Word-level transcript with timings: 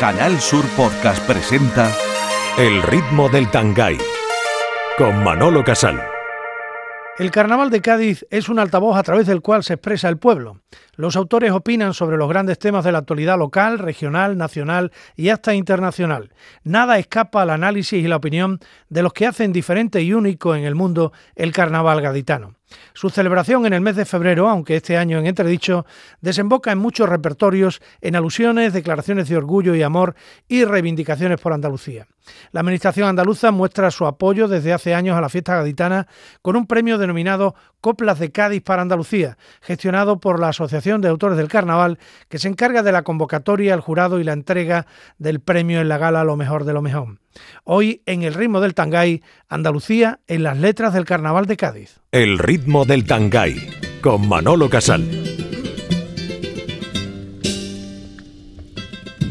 Canal 0.00 0.40
Sur 0.40 0.64
Podcast 0.78 1.22
presenta 1.26 1.94
El 2.56 2.82
ritmo 2.82 3.28
del 3.28 3.50
Tangay 3.50 3.98
con 4.96 5.22
Manolo 5.22 5.62
Casal. 5.62 6.02
El 7.18 7.30
Carnaval 7.30 7.68
de 7.68 7.82
Cádiz 7.82 8.24
es 8.30 8.48
un 8.48 8.58
altavoz 8.58 8.96
a 8.96 9.02
través 9.02 9.26
del 9.26 9.42
cual 9.42 9.62
se 9.62 9.74
expresa 9.74 10.08
el 10.08 10.16
pueblo. 10.16 10.62
Los 10.96 11.16
autores 11.16 11.52
opinan 11.52 11.92
sobre 11.92 12.16
los 12.16 12.30
grandes 12.30 12.58
temas 12.58 12.82
de 12.82 12.92
la 12.92 12.98
actualidad 13.00 13.36
local, 13.36 13.78
regional, 13.78 14.38
nacional 14.38 14.90
y 15.16 15.28
hasta 15.28 15.52
internacional. 15.52 16.32
Nada 16.64 16.98
escapa 16.98 17.42
al 17.42 17.50
análisis 17.50 18.02
y 18.02 18.08
la 18.08 18.16
opinión 18.16 18.58
de 18.88 19.02
los 19.02 19.12
que 19.12 19.26
hacen 19.26 19.52
diferente 19.52 20.00
y 20.00 20.14
único 20.14 20.54
en 20.54 20.64
el 20.64 20.74
mundo 20.74 21.12
el 21.36 21.52
carnaval 21.52 22.00
gaditano. 22.00 22.54
Su 22.94 23.10
celebración 23.10 23.66
en 23.66 23.72
el 23.72 23.80
mes 23.80 23.96
de 23.96 24.04
febrero, 24.04 24.48
aunque 24.48 24.76
este 24.76 24.96
año 24.96 25.18
en 25.18 25.26
entredicho, 25.26 25.86
desemboca 26.20 26.72
en 26.72 26.78
muchos 26.78 27.08
repertorios, 27.08 27.80
en 28.00 28.16
alusiones, 28.16 28.72
declaraciones 28.72 29.28
de 29.28 29.36
orgullo 29.36 29.74
y 29.74 29.82
amor 29.82 30.14
y 30.48 30.64
reivindicaciones 30.64 31.40
por 31.40 31.52
Andalucía. 31.52 32.06
La 32.52 32.60
Administración 32.60 33.08
andaluza 33.08 33.50
muestra 33.50 33.90
su 33.90 34.06
apoyo 34.06 34.48
desde 34.48 34.72
hace 34.72 34.94
años 34.94 35.16
a 35.16 35.20
la 35.20 35.28
fiesta 35.28 35.56
gaditana 35.56 36.06
con 36.42 36.56
un 36.56 36.66
premio 36.66 36.98
denominado 36.98 37.54
Coplas 37.80 38.18
de 38.18 38.30
Cádiz 38.30 38.62
para 38.62 38.82
Andalucía, 38.82 39.38
gestionado 39.62 40.20
por 40.20 40.38
la 40.38 40.48
Asociación 40.48 41.00
de 41.00 41.08
Autores 41.08 41.38
del 41.38 41.48
Carnaval, 41.48 41.98
que 42.28 42.38
se 42.38 42.48
encarga 42.48 42.82
de 42.82 42.92
la 42.92 43.02
convocatoria, 43.02 43.74
el 43.74 43.80
jurado 43.80 44.20
y 44.20 44.24
la 44.24 44.32
entrega 44.32 44.86
del 45.18 45.40
premio 45.40 45.80
en 45.80 45.88
la 45.88 45.98
gala 45.98 46.24
Lo 46.24 46.36
Mejor 46.36 46.64
de 46.64 46.72
lo 46.74 46.82
Mejor. 46.82 47.18
Hoy, 47.64 48.02
en 48.06 48.22
el 48.22 48.34
ritmo 48.34 48.60
del 48.60 48.74
Tangay, 48.74 49.22
Andalucía 49.48 50.20
en 50.26 50.42
las 50.42 50.58
letras 50.58 50.92
del 50.92 51.04
Carnaval 51.04 51.46
de 51.46 51.56
Cádiz. 51.56 52.00
El 52.12 52.38
ritmo 52.38 52.84
del 52.84 53.04
Tangay, 53.04 53.56
con 54.00 54.28
Manolo 54.28 54.68
Casal. 54.68 55.04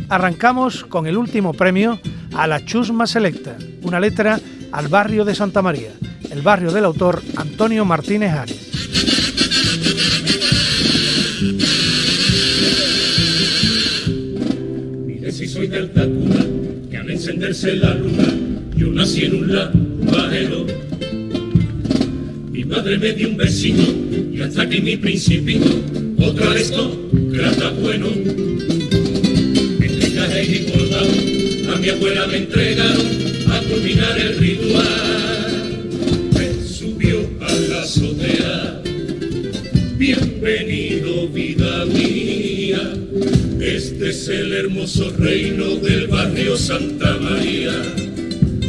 Arrancamos 0.09 0.85
con 0.85 1.05
el 1.05 1.17
último 1.17 1.53
premio 1.53 1.99
a 2.33 2.47
la 2.47 2.65
Chusma 2.65 3.05
Selecta, 3.05 3.57
una 3.83 3.99
letra 3.99 4.39
al 4.71 4.87
barrio 4.87 5.25
de 5.25 5.35
Santa 5.35 5.61
María, 5.61 5.91
el 6.31 6.41
barrio 6.41 6.71
del 6.71 6.85
autor 6.85 7.21
Antonio 7.35 7.85
Martínez 7.85 8.31
Ares. 8.31 8.69
Mire 15.05 15.31
si 15.31 15.47
soy 15.47 15.67
del 15.67 15.91
Tacuna, 15.93 16.45
encenderse 17.19 17.75
la 17.75 17.93
luna, 17.95 18.33
yo 18.77 18.87
nací 18.93 19.25
en 19.25 19.35
un 19.35 19.53
lavadero. 19.53 20.65
Mi 22.49 22.63
madre 22.63 22.97
me 22.97 23.11
dio 23.11 23.27
un 23.27 23.35
vecino 23.35 23.83
y 24.31 24.39
hasta 24.39 24.69
que 24.69 24.79
mi 24.79 24.95
principito, 24.95 25.67
otra 26.17 26.53
vez 26.53 26.71
grata 27.11 27.71
bueno. 27.71 28.07
Entre 29.81 30.13
caja 30.13 30.41
y 30.41 30.71
bordado, 30.71 31.73
a 31.73 31.77
mi 31.79 31.89
abuela 31.89 32.25
me 32.27 32.37
entregaron 32.37 33.07
a 33.51 33.59
culminar 33.63 34.17
el 34.17 34.37
ritual. 34.37 35.89
Me 36.35 36.63
subió 36.65 37.19
a 37.41 37.51
la 37.51 37.81
azotea, 37.81 38.81
bienvenido 39.97 41.27
vida 41.27 41.83
mía. 41.83 43.48
Este 43.69 44.09
es 44.09 44.27
el 44.27 44.51
hermoso 44.51 45.13
reino 45.19 45.75
del 45.75 46.07
barrio 46.07 46.57
Santa 46.57 47.17
María. 47.17 47.71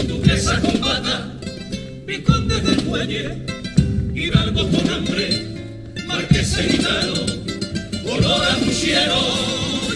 Duquesa 0.07 0.61
con 0.61 0.79
bata, 0.79 1.33
del 2.07 2.85
muelle, 2.85 3.39
hidalgo 4.15 4.69
con 4.69 4.91
hambre, 4.91 5.47
marqués 6.07 6.55
gitano, 6.55 7.15
olor 8.13 8.45
a 8.45 8.57
pusiero, 8.59 9.21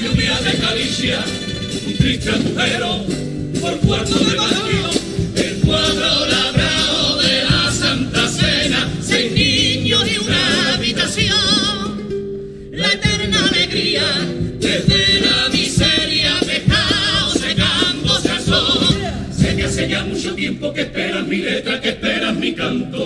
lluvia 0.03 0.41
de 0.41 0.59
calicia, 0.59 1.23
un 1.87 1.97
triste 1.99 2.31
agujero, 2.31 2.94
que 21.81 21.91
esperan 21.91 22.39
mi 22.39 22.55
canto. 22.55 23.04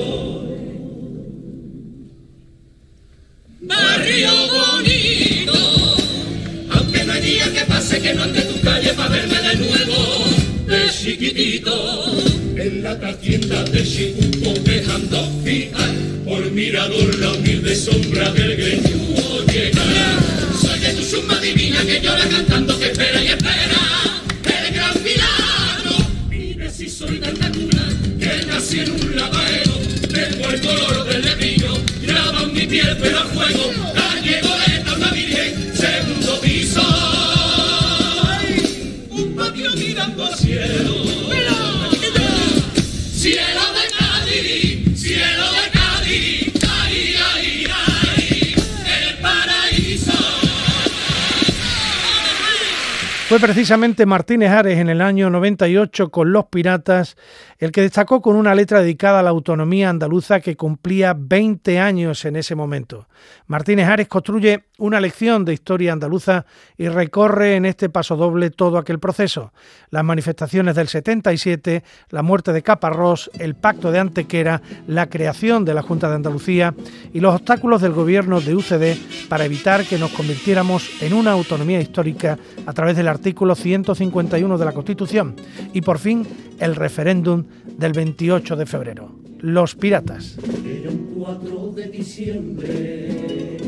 Precisamente 53.40 54.04
Martínez 54.04 54.50
Ares 54.50 54.78
en 54.78 54.88
el 54.88 55.00
año 55.00 55.30
98 55.30 56.10
con 56.10 56.32
Los 56.32 56.46
Piratas 56.46 57.16
el 57.58 57.72
que 57.72 57.82
destacó 57.82 58.22
con 58.22 58.36
una 58.36 58.54
letra 58.54 58.80
dedicada 58.80 59.20
a 59.20 59.22
la 59.22 59.30
autonomía 59.30 59.90
andaluza 59.90 60.40
que 60.40 60.56
cumplía 60.56 61.14
20 61.18 61.80
años 61.80 62.24
en 62.24 62.36
ese 62.36 62.54
momento. 62.54 63.08
Martínez 63.46 63.88
Ares 63.88 64.08
construye 64.08 64.64
una 64.78 65.00
lección 65.00 65.44
de 65.44 65.54
historia 65.54 65.92
andaluza 65.92 66.46
y 66.76 66.88
recorre 66.88 67.56
en 67.56 67.64
este 67.64 67.88
paso 67.88 68.14
doble 68.16 68.50
todo 68.50 68.78
aquel 68.78 69.00
proceso. 69.00 69.52
Las 69.90 70.04
manifestaciones 70.04 70.76
del 70.76 70.86
77, 70.86 71.82
la 72.10 72.22
muerte 72.22 72.52
de 72.52 72.62
Caparrós, 72.62 73.28
el 73.38 73.56
pacto 73.56 73.90
de 73.90 73.98
Antequera, 73.98 74.62
la 74.86 75.08
creación 75.08 75.64
de 75.64 75.74
la 75.74 75.82
Junta 75.82 76.08
de 76.08 76.14
Andalucía 76.14 76.74
y 77.12 77.18
los 77.18 77.34
obstáculos 77.34 77.82
del 77.82 77.92
gobierno 77.92 78.40
de 78.40 78.54
UCD 78.54 79.28
para 79.28 79.44
evitar 79.44 79.84
que 79.84 79.98
nos 79.98 80.12
convirtiéramos 80.12 81.02
en 81.02 81.12
una 81.12 81.32
autonomía 81.32 81.80
histórica 81.80 82.38
a 82.66 82.72
través 82.72 82.96
del 82.96 83.08
artículo 83.08 83.56
151 83.56 84.58
de 84.58 84.64
la 84.64 84.72
Constitución 84.72 85.34
y 85.72 85.80
por 85.80 85.98
fin 85.98 86.24
el 86.60 86.76
referéndum 86.76 87.44
del 87.76 87.92
28 87.92 88.56
de 88.56 88.66
febrero. 88.66 89.10
Los 89.40 89.74
piratas. 89.74 90.36
Era 90.66 90.90
un 90.90 91.14
4 91.16 91.72
de 91.76 91.88
diciembre 91.88 93.58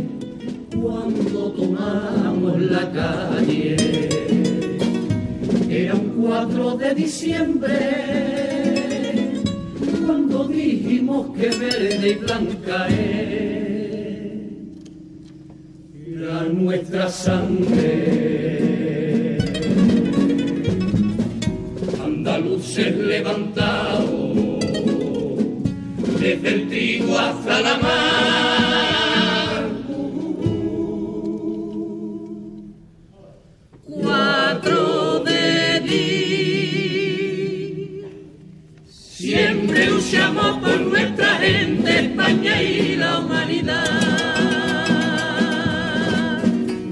cuando 0.80 1.52
tomamos 1.52 2.60
la 2.60 2.90
calle. 2.90 3.76
Era 5.68 5.94
un 5.94 6.24
4 6.24 6.76
de 6.76 6.94
diciembre 6.94 7.78
cuando 10.04 10.48
dijimos 10.48 11.36
que 11.36 11.48
verde 11.50 12.10
y 12.10 12.14
blanca 12.14 12.88
es. 12.88 13.50
Era 16.08 16.42
nuestra 16.44 17.08
sangre. 17.08 18.69
Andaluces 22.60 22.94
levantados 22.94 24.60
desde 26.20 26.48
el 26.48 26.68
trigo 26.68 27.18
hasta 27.18 27.60
la 27.62 27.78
mar. 27.78 29.70
Cuatro 33.86 35.20
de 35.20 35.80
di. 35.80 36.20
Siempre 38.90 39.86
luchamos 39.86 40.58
por 40.58 40.80
nuestra 40.80 41.36
gente, 41.36 42.00
España 42.00 42.62
y 42.62 42.96
la 42.96 43.20
humanidad. 43.20 43.86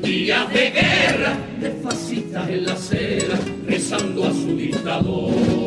Días 0.02 0.50
de 0.50 0.70
guerra, 0.70 1.36
de 1.60 1.70
fascistas 1.82 2.48
en 2.48 2.64
la 2.64 2.72
acera, 2.72 3.38
rezando 3.66 4.24
a 4.24 4.32
su 4.32 4.56
dictador 4.56 5.57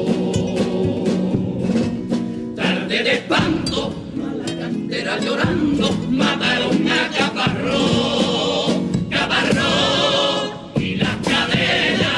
grande 2.91 3.09
de 3.09 3.15
espanto, 3.15 3.95
la 4.15 4.55
cantera 4.59 5.17
llorando, 5.19 5.91
mataron 6.09 6.87
a 6.89 7.09
Caparrós, 7.17 8.73
Caparrós 9.09 10.51
y 10.75 10.95
las 10.95 11.15
cadenas, 11.25 12.09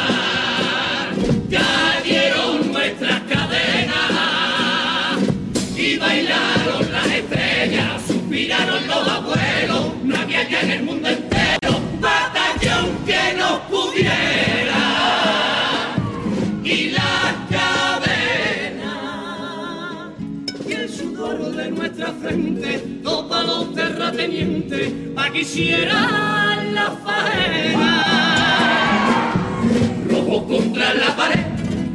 cayeron 1.51 2.71
nuestras 2.71 3.21
cadenas 3.21 5.19
y 5.77 5.97
bailaron 5.97 6.91
las 6.91 7.07
estrellas, 7.07 8.01
suspiraron 8.07 8.87
los 8.87 9.07
abuelos, 9.07 10.03
no 10.03 10.17
había 10.17 10.49
ya 10.49 10.61
en 10.61 10.71
el 10.71 10.83
mundo 10.83 11.07
entero 11.07 11.79
batallón 11.99 12.97
que 13.05 13.35
nos 13.37 13.59
pudo. 13.69 13.82
Teniente, 24.15 25.11
aquí 25.15 25.39
quisiera 25.39 26.63
la 26.73 26.91
faena. 27.03 28.03
Rojo 30.09 30.47
contra 30.47 30.93
la 30.93 31.15
pared, 31.15 31.45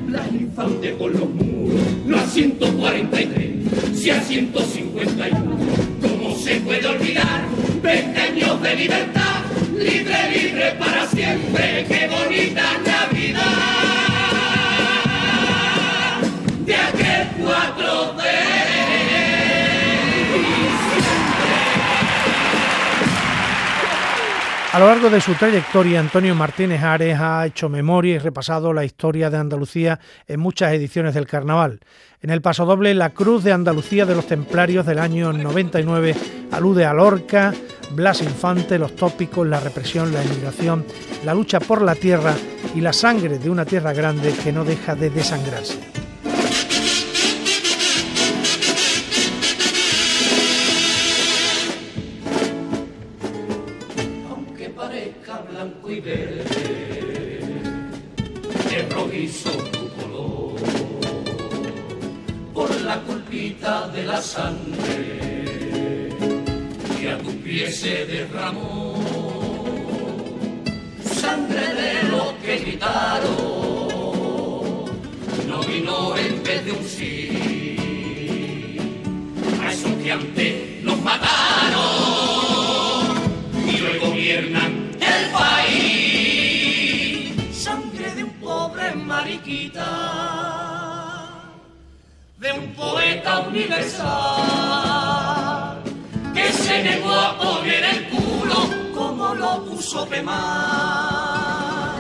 la 0.08 0.26
infante 0.28 0.96
con 0.96 1.12
los 1.12 1.28
muros, 1.28 1.80
no 2.06 2.16
a 2.18 2.26
143, 2.26 3.98
si 3.98 4.10
a 4.10 4.20
151. 4.20 5.58
¿Cómo 6.02 6.36
se 6.36 6.56
puede 6.60 6.86
olvidar 6.86 7.46
20 7.82 8.20
años 8.20 8.62
de 8.62 8.76
libertad? 8.76 9.42
Libre, 9.74 10.30
libre 10.34 10.72
para 10.78 11.06
siempre, 11.06 11.86
qué 11.88 12.08
bonita 12.08 12.64
Navidad. 12.84 13.87
A 24.70 24.78
lo 24.78 24.86
largo 24.86 25.08
de 25.08 25.22
su 25.22 25.32
trayectoria, 25.32 25.98
Antonio 25.98 26.34
Martínez 26.34 26.82
Ares 26.82 27.18
ha 27.18 27.46
hecho 27.46 27.70
memoria 27.70 28.16
y 28.16 28.18
repasado 28.18 28.74
la 28.74 28.84
historia 28.84 29.30
de 29.30 29.38
Andalucía 29.38 29.98
en 30.26 30.40
muchas 30.40 30.74
ediciones 30.74 31.14
del 31.14 31.26
carnaval. 31.26 31.80
En 32.20 32.28
el 32.28 32.42
pasodoble 32.42 32.92
La 32.92 33.10
Cruz 33.10 33.44
de 33.44 33.52
Andalucía 33.52 34.04
de 34.04 34.14
los 34.14 34.26
Templarios 34.26 34.84
del 34.84 34.98
año 34.98 35.32
99 35.32 36.14
alude 36.52 36.84
a 36.84 36.92
Lorca, 36.92 37.54
Blas 37.92 38.20
Infante, 38.20 38.78
los 38.78 38.94
tópicos, 38.94 39.46
la 39.46 39.58
represión, 39.58 40.12
la 40.12 40.22
emigración, 40.22 40.84
la 41.24 41.32
lucha 41.32 41.60
por 41.60 41.80
la 41.80 41.94
tierra 41.94 42.34
y 42.74 42.82
la 42.82 42.92
sangre 42.92 43.38
de 43.38 43.48
una 43.48 43.64
tierra 43.64 43.94
grande 43.94 44.34
que 44.44 44.52
no 44.52 44.64
deja 44.64 44.94
de 44.94 45.08
desangrarse. 45.08 45.80
Sangre 64.28 66.10
que 67.00 67.10
a 67.10 67.16
tu 67.18 67.32
pie 67.42 67.72
se 67.72 68.04
derramó, 68.04 69.02
sangre 71.02 71.66
de 71.80 72.02
los 72.10 72.34
que 72.44 72.58
gritaron, 72.58 73.36
no 75.48 75.58
vino 75.70 76.14
en 76.18 76.42
vez 76.42 76.62
de 76.66 76.72
un 76.72 76.84
sí, 76.84 77.16
a 79.62 79.72
esos 79.72 79.92
que 80.02 80.12
antes 80.12 80.82
nos 80.82 81.00
mataron 81.00 81.86
y 83.66 83.80
hoy 83.80 83.98
gobiernan 83.98 84.90
el 85.00 85.30
país, 85.40 87.32
sangre 87.64 88.10
de 88.14 88.24
un 88.24 88.32
pobre 88.32 88.94
mariquita, 88.94 90.37
de 92.38 92.52
un 92.52 92.72
poeta 92.74 93.40
universal, 93.40 93.82
que 96.32 96.52
se 96.52 96.82
negó 96.84 97.12
a 97.12 97.36
poner 97.36 97.84
el 97.84 98.08
culo 98.08 98.70
como 98.94 99.34
lo 99.34 99.64
puso 99.64 100.06
Pemar. 100.06 101.98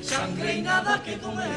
Sangre 0.00 0.54
y 0.54 0.62
nada 0.62 1.02
que 1.02 1.18
comer, 1.18 1.50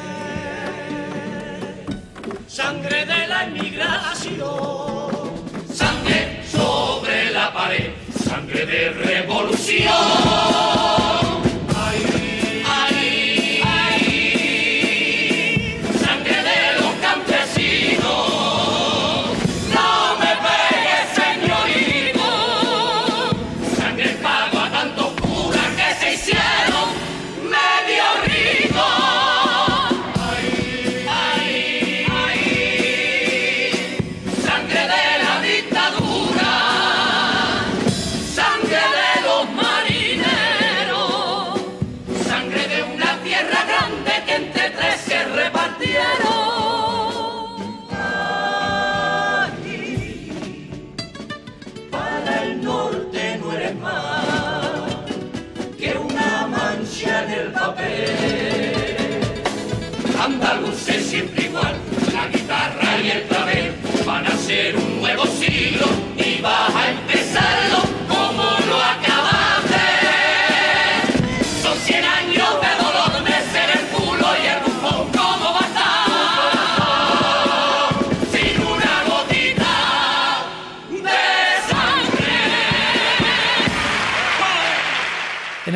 sangre 2.48 3.06
de 3.06 3.26
la 3.28 3.46
inmigración, 3.46 4.42
sangre 5.72 6.42
sobre 6.50 7.30
la 7.30 7.52
pared 7.52 8.04
sangre 8.24 8.66
de 8.66 8.90
revolución. 8.90 10.83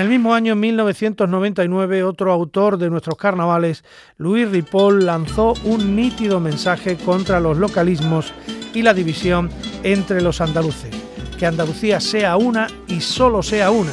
El 0.08 0.14
mismo 0.14 0.32
año, 0.32 0.54
en 0.54 0.60
1999, 0.60 2.02
otro 2.02 2.32
autor 2.32 2.78
de 2.78 2.88
nuestros 2.88 3.18
carnavales, 3.18 3.84
Luis 4.16 4.48
Ripoll 4.48 5.04
lanzó 5.04 5.52
un 5.64 5.94
nítido 5.94 6.40
mensaje 6.40 6.96
contra 6.96 7.40
los 7.40 7.58
localismos 7.58 8.32
y 8.72 8.80
la 8.80 8.94
división 8.94 9.50
entre 9.82 10.22
los 10.22 10.40
andaluces. 10.40 10.94
Que 11.38 11.44
Andalucía 11.44 12.00
sea 12.00 12.38
una 12.38 12.68
y 12.86 13.02
solo 13.02 13.42
sea 13.42 13.70
una. 13.70 13.92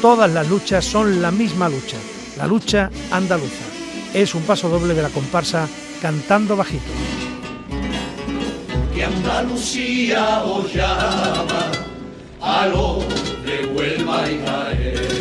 Todas 0.00 0.30
las 0.30 0.48
luchas 0.48 0.84
son 0.84 1.20
la 1.20 1.32
misma 1.32 1.68
lucha, 1.68 1.96
la 2.36 2.46
lucha 2.46 2.88
andaluza. 3.10 3.64
Es 4.14 4.36
un 4.36 4.42
paso 4.42 4.68
doble 4.68 4.94
de 4.94 5.02
la 5.02 5.08
comparsa 5.08 5.68
Cantando 6.00 6.56
Bajito. 6.56 6.92
Que 8.94 9.04
Andalucía 9.04 10.44
os 10.44 10.72
llama 10.72 11.46
a 12.40 12.66
lo 12.68 13.00
de 13.44 13.66
Huelva 13.74 14.30
y 14.30 15.17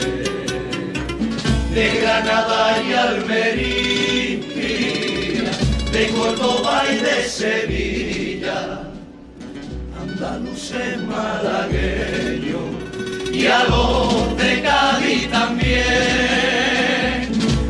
de 1.77 1.87
Granada 2.01 2.81
y 2.81 2.93
Almería 2.93 4.17
de 5.91 6.07
Córdoba 6.07 6.83
y 6.91 6.95
de 6.97 7.23
Sevilla, 7.23 8.81
andaluces 10.01 10.97
malagueño 11.03 12.61
y 13.31 13.45
a 13.45 13.63
los 13.65 14.35
de 14.37 14.61
Cádiz 14.63 15.29
también, 15.29 15.83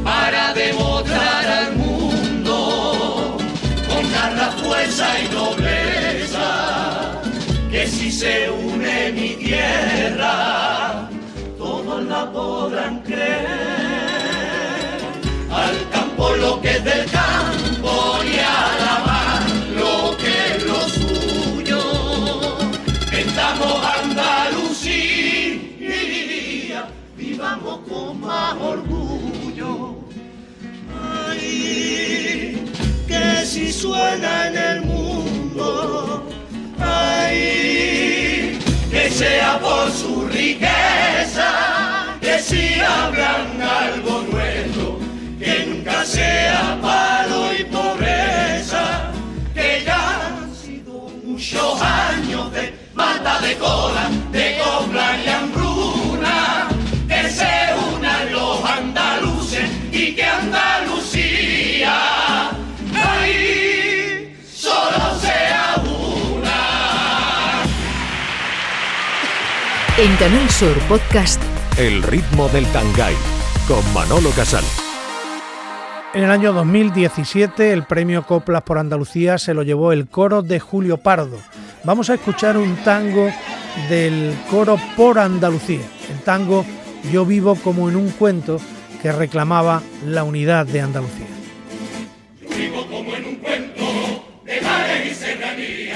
para 0.06 0.54
demostrar 0.54 1.46
al 1.46 1.76
mundo 1.76 3.38
con 3.90 4.12
garra, 4.14 4.52
fuerza 4.64 5.06
y 5.20 5.28
nobleza, 5.36 6.48
que 7.70 7.86
si 7.88 8.10
se 8.10 8.50
une 8.50 9.12
mi 9.12 9.32
tierra, 9.36 11.10
todos 11.58 12.06
la 12.06 12.32
podrán 12.32 13.04
lo 16.40 16.62
que 16.62 16.70
es 16.78 16.84
del 16.84 17.10
campo 17.10 18.20
a 18.22 18.74
alabar 18.76 19.42
lo 19.76 20.16
que 20.18 20.56
es 20.56 20.64
lo 20.64 20.80
suyo. 20.90 21.82
Estamos 23.12 23.84
Andalucía, 24.02 25.18
vivamos 27.16 27.80
con 27.90 28.22
más 28.22 28.56
orgullo. 28.60 29.98
Ay, 31.30 32.66
que 33.08 33.46
si 33.46 33.72
suena 33.72 34.48
en 34.48 34.58
el 34.58 34.82
mundo, 34.82 36.28
ay, 36.80 38.60
que 38.92 39.10
sea 39.10 39.60
por 39.60 39.92
su 39.92 40.28
riqueza, 40.28 41.50
que 42.22 42.40
si 42.40 42.80
hablan 42.80 43.62
algo 43.62 44.22
nunca 44.22 44.57
sea 46.18 46.80
paro 46.82 47.54
y 47.54 47.64
pobreza, 47.66 49.12
que 49.54 49.84
ya 49.86 50.02
han 50.26 50.56
sido 50.56 50.94
muchos 51.24 51.82
años 51.82 52.52
de 52.54 52.74
mata 52.96 53.40
de 53.42 53.56
cola, 53.58 54.10
de 54.32 54.58
copla 54.62 55.08
y 55.24 55.28
hambruna, 55.30 56.70
que 57.08 57.30
se 57.30 57.54
unan 57.94 58.32
los 58.32 58.66
andaluces 58.66 59.70
y 59.92 60.16
que 60.16 60.24
Andalucía 60.24 61.96
ahí 63.12 64.36
solo 64.56 65.20
sea 65.22 65.76
una. 65.86 66.60
En 70.00 70.16
Canal 70.16 70.50
Sur 70.50 70.78
Podcast, 70.90 71.42
El 71.78 72.02
ritmo 72.02 72.50
del 72.50 72.66
Tangay, 72.72 73.16
con 73.68 73.84
Manolo 73.94 74.32
Casal. 74.32 74.66
En 76.18 76.24
el 76.24 76.32
año 76.32 76.52
2017 76.52 77.72
el 77.72 77.84
premio 77.84 78.26
Coplas 78.26 78.64
por 78.64 78.80
Andalucía 78.80 79.38
se 79.38 79.54
lo 79.54 79.62
llevó 79.62 79.92
el 79.92 80.08
coro 80.08 80.42
de 80.42 80.60
Julio 80.60 80.98
Pardo. 80.98 81.38
Vamos 81.84 82.10
a 82.10 82.16
escuchar 82.16 82.58
un 82.58 82.76
tango 82.78 83.30
del 83.88 84.34
coro 84.50 84.80
por 84.96 85.20
Andalucía. 85.20 85.86
El 86.10 86.20
tango 86.22 86.66
Yo 87.12 87.24
vivo 87.24 87.54
como 87.54 87.88
en 87.88 87.96
un 87.96 88.10
cuento 88.10 88.60
que 89.00 89.12
reclamaba 89.12 89.84
la 90.08 90.24
unidad 90.24 90.66
de 90.66 90.82
Andalucía. 90.82 91.28
Yo 92.42 92.50
vivo 92.58 92.88
como 92.88 93.16
en 93.16 93.24
un 93.24 93.36
cuento 93.36 93.86
de 94.44 94.58
y. 94.58 95.92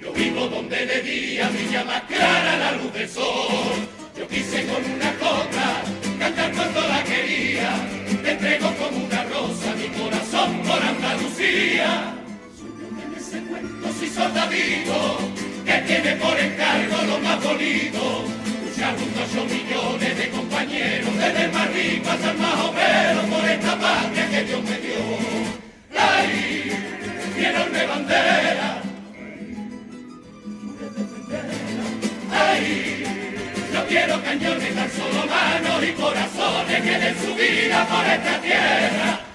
Yo 0.00 0.12
vivo 0.12 0.46
donde 0.46 0.86
de 0.86 1.02
día 1.02 1.48
brilla 1.48 1.84
más 1.84 2.02
clara 2.02 2.58
la 2.58 2.72
luz 2.80 2.92
del 2.92 3.08
sol. 3.08 3.88
Yo 4.16 4.28
quise 4.28 4.68
con 4.68 4.84
una 4.84 5.07
Soy 11.58 11.72
en 11.74 13.14
ese 13.16 13.40
cuento 13.48 13.92
soy 13.98 14.08
soldadito 14.08 15.18
que 15.66 15.72
tiene 15.88 16.14
por 16.14 16.38
encargo 16.38 17.02
lo 17.02 17.18
más 17.18 17.42
bonito. 17.42 18.24
Luchar 18.64 18.96
junto 18.96 19.18
a 19.18 19.24
esos 19.24 19.44
millones 19.50 20.18
de 20.18 20.28
compañeros, 20.30 21.16
desde 21.16 21.44
el 21.46 21.52
más 21.52 21.74
rico 21.74 22.10
hasta 22.10 22.30
el 22.30 22.38
más 22.38 22.60
obrero, 22.60 23.22
por 23.22 23.44
esta 23.50 23.76
patria 23.76 24.30
que 24.30 24.44
Dios 24.44 24.62
me 24.62 24.78
dio. 24.78 25.02
¡Ay! 25.98 26.72
Mi 27.36 27.44
enorme 27.44 27.86
bandera. 27.86 28.82
¡Ay! 32.30 33.04
Yo 33.74 33.86
quiero 33.88 34.22
cañones, 34.22 34.74
tan 34.76 34.90
solo 34.92 35.26
manos 35.26 35.82
y 35.82 35.92
corazones 35.92 36.82
que 36.82 36.98
den 36.98 37.16
su 37.18 37.34
vida 37.34 37.84
por 37.88 38.04
esta 38.06 38.40
tierra. 38.42 39.27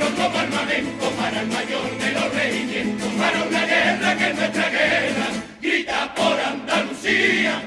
Manos 0.00 0.18
como 0.18 0.38
armamento 0.38 1.10
para 1.10 1.40
el 1.42 1.46
mayor 1.48 1.98
de 1.98 2.12
los 2.12 2.34
regimientos, 2.34 3.08
para 3.18 3.42
una 3.42 3.66
guerra 3.66 4.16
que 4.16 4.30
es 4.30 4.34
nuestra 4.34 4.70
guerra 4.70 5.26
grita 5.60 6.14
por 6.14 6.40
Andalucía, 6.40 7.62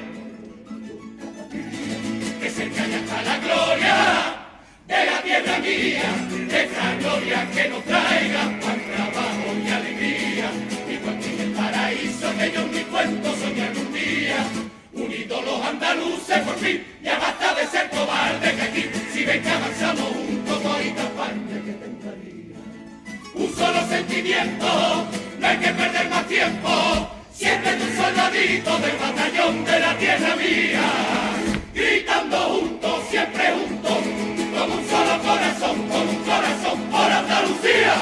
que 2.42 2.50
se 2.50 2.70
cae 2.70 2.96
hasta 2.96 3.22
la 3.22 3.38
gloria 3.38 3.96
de 4.88 5.06
la 5.06 5.22
tierra 5.22 5.60
mía, 5.60 6.10
esa 6.50 6.96
gloria 6.96 7.48
que 7.54 7.70
nos 7.70 7.84
traiga 7.84 8.44
pan, 8.62 8.82
trabajo 8.96 9.54
y 9.64 9.70
alegría, 9.70 10.50
igual 10.90 11.20
que 11.20 11.34
en 11.34 11.40
el 11.40 11.52
paraíso 11.52 12.38
que 12.40 12.52
yo 12.52 12.62
en 12.62 12.72
mi 12.72 12.84
cuento 12.86 13.36
soñé 13.36 13.64
algún 13.64 13.94
día. 13.94 14.38
Unidos 14.94 15.46
los 15.46 15.66
andaluces 15.66 16.40
por 16.40 16.56
fin, 16.58 16.84
ya 17.04 17.20
basta 17.20 17.54
de 17.54 17.68
ser 17.68 17.90
cobardes 17.92 18.54
que 18.54 18.62
aquí, 18.62 18.90
si 19.14 19.24
ven 19.24 19.42
que 19.42 19.50
avanzamos 19.50 20.10
juntos, 20.14 20.64
todita 20.64 21.10
parte. 21.10 21.53
Un 23.44 23.54
solo 23.56 23.86
sentimiento, 23.90 24.66
no 25.38 25.48
hay 25.48 25.58
que 25.58 25.68
perder 25.74 26.10
más 26.10 26.26
tiempo, 26.28 26.70
siempre 27.34 27.74
un 27.74 27.96
soldadito 27.98 28.78
del 28.80 28.98
batallón 28.98 29.66
de 29.66 29.80
la 29.82 29.98
tierra 29.98 30.36
mía, 30.38 30.82
gritando 31.74 32.38
juntos, 32.38 33.04
siempre 33.10 33.44
juntos, 33.52 33.98
como 34.58 34.76
un 34.76 34.90
solo 34.90 35.22
corazón, 35.24 35.90
con 35.90 36.08
un 36.08 36.24
corazón 36.24 36.80
por 36.90 37.12
Andalucía. 37.12 37.94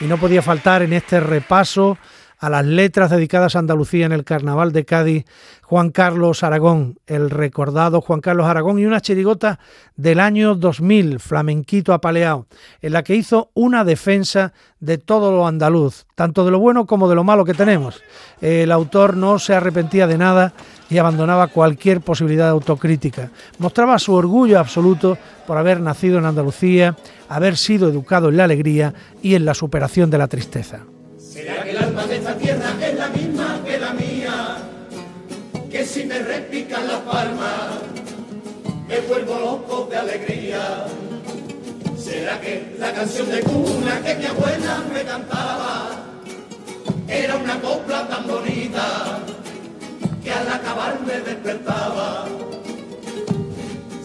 Y 0.00 0.04
no 0.04 0.16
podía 0.16 0.40
faltar 0.40 0.82
en 0.82 0.94
este 0.94 1.20
repaso 1.20 1.98
a 2.40 2.48
las 2.48 2.64
letras 2.64 3.10
dedicadas 3.10 3.54
a 3.54 3.58
Andalucía 3.58 4.06
en 4.06 4.12
el 4.12 4.24
Carnaval 4.24 4.72
de 4.72 4.86
Cádiz, 4.86 5.26
Juan 5.62 5.90
Carlos 5.90 6.42
Aragón, 6.42 6.98
el 7.06 7.28
recordado 7.28 8.00
Juan 8.00 8.22
Carlos 8.22 8.46
Aragón, 8.46 8.78
y 8.78 8.86
una 8.86 9.02
chirigota 9.02 9.60
del 9.94 10.18
año 10.18 10.54
2000, 10.54 11.20
Flamenquito 11.20 11.92
Apaleado, 11.92 12.46
en 12.80 12.94
la 12.94 13.02
que 13.02 13.14
hizo 13.14 13.50
una 13.52 13.84
defensa 13.84 14.54
de 14.80 14.96
todo 14.96 15.32
lo 15.32 15.46
andaluz, 15.46 16.06
tanto 16.14 16.46
de 16.46 16.50
lo 16.50 16.58
bueno 16.58 16.86
como 16.86 17.10
de 17.10 17.14
lo 17.14 17.24
malo 17.24 17.44
que 17.44 17.52
tenemos. 17.52 18.02
El 18.40 18.72
autor 18.72 19.18
no 19.18 19.38
se 19.38 19.54
arrepentía 19.54 20.06
de 20.06 20.16
nada 20.16 20.54
y 20.88 20.96
abandonaba 20.96 21.48
cualquier 21.48 22.00
posibilidad 22.00 22.46
de 22.46 22.52
autocrítica. 22.52 23.30
Mostraba 23.58 23.98
su 23.98 24.14
orgullo 24.14 24.58
absoluto 24.58 25.18
por 25.46 25.58
haber 25.58 25.80
nacido 25.80 26.18
en 26.18 26.24
Andalucía, 26.24 26.96
haber 27.28 27.58
sido 27.58 27.90
educado 27.90 28.30
en 28.30 28.38
la 28.38 28.44
alegría 28.44 28.94
y 29.22 29.34
en 29.34 29.44
la 29.44 29.52
superación 29.52 30.08
de 30.08 30.18
la 30.18 30.26
tristeza. 30.26 30.80
¿Será 31.40 31.64
que 31.64 31.70
el 31.70 31.78
alma 31.78 32.06
de 32.06 32.16
esta 32.16 32.36
tierra 32.36 32.70
es 32.82 32.94
la 32.98 33.08
misma 33.08 33.62
que 33.64 33.78
la 33.78 33.94
mía? 33.94 34.58
Que 35.70 35.86
si 35.86 36.04
me 36.04 36.18
repican 36.18 36.86
las 36.86 37.00
palmas, 37.00 37.80
me 38.86 39.00
vuelvo 39.00 39.38
loco 39.38 39.88
de 39.90 39.96
alegría. 39.96 40.84
¿Será 41.96 42.38
que 42.42 42.76
la 42.78 42.92
canción 42.92 43.30
de 43.30 43.40
cuna 43.40 44.02
que 44.02 44.16
mi 44.16 44.26
abuela 44.26 44.82
me 44.92 45.02
cantaba 45.02 46.04
era 47.08 47.36
una 47.36 47.58
copla 47.58 48.06
tan 48.06 48.26
bonita 48.26 49.20
que 50.22 50.30
al 50.30 50.46
acabar 50.46 51.00
me 51.00 51.20
despertaba? 51.20 52.26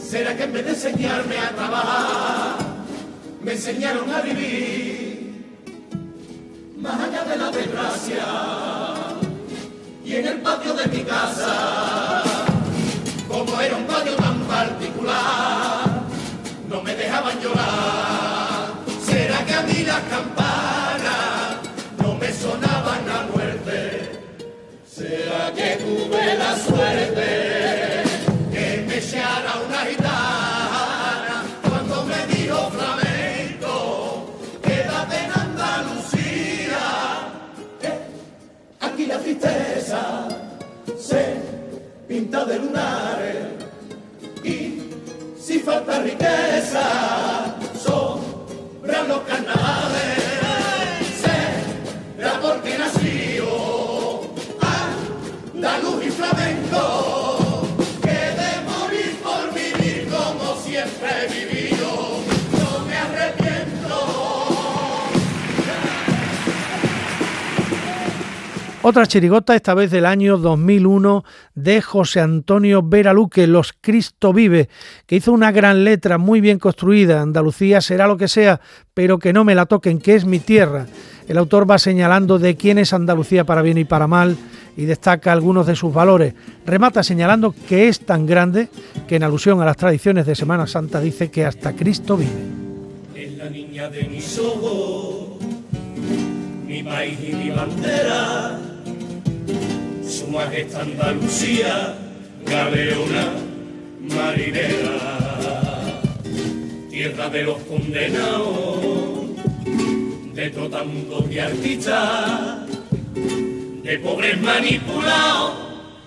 ¿Será 0.01 0.37
que 0.37 0.43
en 0.43 0.53
vez 0.53 0.63
de 0.63 0.71
enseñarme 0.71 1.37
a 1.37 1.49
trabajar, 1.49 2.55
me 3.41 3.51
enseñaron 3.51 4.09
a 4.09 4.21
vivir? 4.21 5.14
Más 6.85 6.99
allá 6.99 7.23
de 7.23 7.35
la 7.37 7.51
desgracia. 7.51 8.25
Y 10.03 10.15
en 10.15 10.27
el 10.27 10.41
patio 10.41 10.73
de 10.73 10.87
mi 10.87 11.03
casa, 11.03 12.23
como 13.27 13.59
era 13.59 13.75
un 13.75 13.85
patio 13.85 14.15
tan 14.15 14.39
particular, 14.41 16.03
no 16.69 16.81
me 16.81 16.95
dejaban 16.95 17.39
llorar. 17.41 18.75
¿Será 19.03 19.45
que 19.45 19.53
a 19.53 19.61
mí 19.63 19.83
las 19.83 20.01
campanas 20.01 21.57
no 22.01 22.15
me 22.15 22.31
sonaban 22.31 23.09
a 23.09 23.19
muerte? 23.33 24.21
¿Será 24.87 25.51
que 25.53 25.77
tuve 25.77 26.37
la 26.37 26.57
suerte 26.57 27.75
tristeza 39.39 40.27
se 40.97 41.35
pinta 42.07 42.45
de 42.45 42.59
lunares 42.59 43.45
y 44.43 44.81
si 45.39 45.59
falta 45.59 45.99
riqueza 45.99 47.55
sobran 47.77 49.07
los 49.07 49.19
carnavales. 49.21 50.23
Será 51.21 52.39
porque 52.41 52.77
nació 52.77 54.21
andaluz 55.53 56.05
y 56.05 56.09
flamenco 56.11 57.34
Otra 68.87 69.07
chirigota, 69.07 69.55
esta 69.55 69.73
vez 69.73 69.89
del 69.89 70.05
año 70.05 70.37
2001, 70.37 71.23
de 71.55 71.81
José 71.81 72.19
Antonio 72.19 72.83
Vera 72.83 73.13
Luque, 73.13 73.47
Los 73.47 73.73
Cristo 73.73 74.31
Vive, 74.31 74.69
que 75.07 75.15
hizo 75.15 75.31
una 75.31 75.51
gran 75.51 75.83
letra 75.83 76.19
muy 76.19 76.39
bien 76.39 76.59
construida. 76.59 77.19
Andalucía 77.19 77.81
será 77.81 78.05
lo 78.05 78.15
que 78.15 78.27
sea, 78.27 78.61
pero 78.93 79.17
que 79.17 79.33
no 79.33 79.43
me 79.43 79.55
la 79.55 79.65
toquen, 79.65 79.97
que 79.97 80.13
es 80.13 80.25
mi 80.25 80.37
tierra. 80.37 80.85
El 81.27 81.39
autor 81.39 81.67
va 81.67 81.79
señalando 81.79 82.37
de 82.37 82.57
quién 82.57 82.77
es 82.77 82.93
Andalucía 82.93 83.43
para 83.43 83.63
bien 83.63 83.79
y 83.79 83.85
para 83.85 84.05
mal 84.05 84.37
y 84.77 84.85
destaca 84.85 85.31
algunos 85.31 85.65
de 85.65 85.75
sus 85.75 85.91
valores. 85.91 86.35
Remata 86.63 87.01
señalando 87.01 87.55
que 87.67 87.87
es 87.87 88.01
tan 88.01 88.27
grande 88.27 88.69
que 89.07 89.15
en 89.15 89.23
alusión 89.23 89.59
a 89.63 89.65
las 89.65 89.77
tradiciones 89.77 90.27
de 90.27 90.35
Semana 90.35 90.67
Santa 90.67 90.99
dice 90.99 91.31
que 91.31 91.43
hasta 91.43 91.73
Cristo 91.73 92.17
vive. 92.17 92.29
Es 93.15 93.35
la 93.35 93.49
niña 93.49 93.89
de 93.89 94.03
mis 94.03 94.37
ojos, 94.37 95.39
mi 96.67 96.83
país 96.83 97.17
y 97.27 97.33
mi 97.33 97.49
bandera, 97.49 98.59
majestad 100.35 100.81
Andalucía, 100.81 101.95
galeona 102.45 103.31
marinera, 104.01 106.01
tierra 106.89 107.29
de 107.29 107.43
los 107.43 107.57
condenados, 107.63 109.29
de 110.33 110.49
trotamundos 110.49 111.31
y 111.31 111.39
artistas, 111.39 112.67
de 113.83 113.97
pobres 113.99 114.41
manipulados 114.41 115.53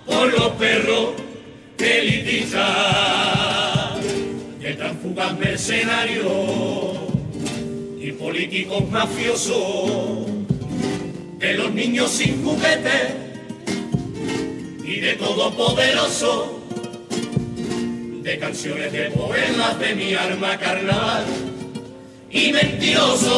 por 0.05 0.31
los 0.31 0.49
perros 0.49 1.13
elitistas, 1.79 2.59
de 4.59 4.73
transfugas 4.75 5.39
mercenarios 5.39 6.99
y 7.99 8.11
políticos 8.11 8.87
mafiosos, 8.91 10.27
de 11.39 11.53
los 11.55 11.73
niños 11.73 12.11
sin 12.11 12.43
juguetes 12.43 13.28
y 14.89 14.99
de 15.01 15.13
todopoderoso, 15.13 16.59
de 18.23 18.39
canciones 18.39 18.91
de 18.91 19.11
poemas 19.11 19.77
de 19.77 19.93
mi 19.93 20.15
arma 20.15 20.57
carnaval 20.57 21.25
y 22.31 22.51
mentiroso. 22.51 23.29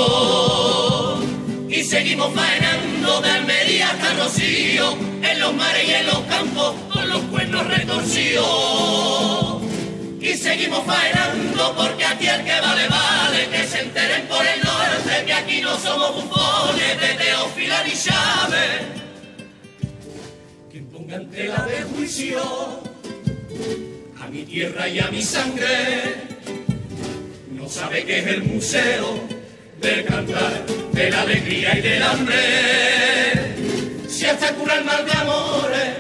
Y 1.67 1.83
seguimos 1.83 2.33
faenando 2.33 3.19
de 3.19 3.29
Almería 3.29 3.89
hasta 3.89 4.13
Rocío, 4.13 4.95
en 5.21 5.39
los 5.41 5.53
mares 5.53 5.89
y 5.89 5.91
en 5.93 6.05
los 6.07 6.19
campos, 6.21 6.73
con 6.93 7.09
los 7.09 7.21
cuernos 7.23 7.67
retorcidos. 7.67 9.61
Y 10.21 10.33
seguimos 10.37 10.85
faenando 10.85 11.75
porque 11.75 12.05
aquí 12.05 12.27
el 12.27 12.45
que 12.45 12.61
vale, 12.61 12.87
vale, 12.87 13.49
que 13.49 13.67
se 13.67 13.81
enteren 13.81 14.25
por 14.27 14.45
el 14.45 14.61
norte, 14.61 15.25
que 15.25 15.33
aquí 15.33 15.59
no 15.59 15.77
somos 15.77 16.15
bufones 16.15 17.01
de 17.01 17.13
Teófila 17.15 17.83
ni 17.83 17.91
Chávez. 17.91 19.00
En 21.13 21.29
tela 21.29 21.67
de 21.67 21.83
juicio 21.93 22.39
a 24.17 24.27
mi 24.27 24.43
tierra 24.43 24.87
y 24.87 24.99
a 24.99 25.09
mi 25.09 25.21
sangre, 25.21 25.67
no 27.51 27.67
sabe 27.67 28.05
que 28.05 28.19
es 28.19 28.27
el 28.27 28.43
museo 28.43 29.19
del 29.81 30.05
cantar, 30.05 30.65
de 30.93 31.11
la 31.11 31.21
alegría 31.23 31.77
y 31.77 31.81
del 31.81 32.01
hambre. 32.01 33.55
Si 34.07 34.25
hasta 34.25 34.53
cura 34.53 34.75
el 34.75 34.85
mal 34.85 35.05
de 35.05 35.11
amores, 35.11 35.97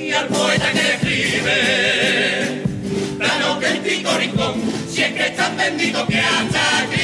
y 0.00 0.10
al 0.10 0.26
poeta 0.28 0.72
que 0.72 0.94
escribe, 0.94 2.62
plano 3.18 3.60
que 3.60 3.66
Tico 3.86 4.16
Rincón, 4.16 4.54
si 4.88 5.02
es 5.02 5.12
que 5.12 5.26
es 5.26 5.36
tan 5.36 5.54
bendito 5.54 6.06
que 6.06 6.18
hasta 6.18 6.78
aquí 6.78 7.03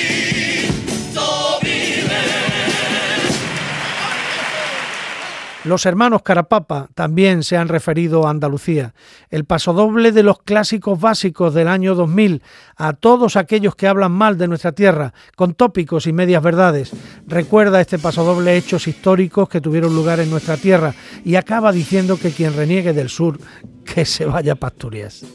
Los 5.64 5.84
hermanos 5.84 6.22
Carapapa 6.22 6.88
también 6.94 7.42
se 7.42 7.58
han 7.58 7.68
referido 7.68 8.26
a 8.26 8.30
Andalucía. 8.30 8.94
El 9.28 9.44
pasodoble 9.44 10.10
de 10.10 10.22
los 10.22 10.40
clásicos 10.40 10.98
básicos 10.98 11.52
del 11.52 11.68
año 11.68 11.94
2000 11.94 12.42
a 12.76 12.94
todos 12.94 13.36
aquellos 13.36 13.76
que 13.76 13.86
hablan 13.86 14.12
mal 14.12 14.38
de 14.38 14.48
nuestra 14.48 14.72
tierra, 14.72 15.12
con 15.36 15.52
tópicos 15.52 16.06
y 16.06 16.14
medias 16.14 16.42
verdades. 16.42 16.92
Recuerda 17.26 17.82
este 17.82 17.98
pasodoble 17.98 18.56
hechos 18.56 18.88
históricos 18.88 19.50
que 19.50 19.60
tuvieron 19.60 19.94
lugar 19.94 20.20
en 20.20 20.30
nuestra 20.30 20.56
tierra 20.56 20.94
y 21.26 21.34
acaba 21.34 21.72
diciendo 21.72 22.18
que 22.18 22.30
quien 22.30 22.56
reniegue 22.56 22.94
del 22.94 23.10
sur, 23.10 23.38
que 23.84 24.06
se 24.06 24.24
vaya 24.24 24.54
a. 24.54 25.26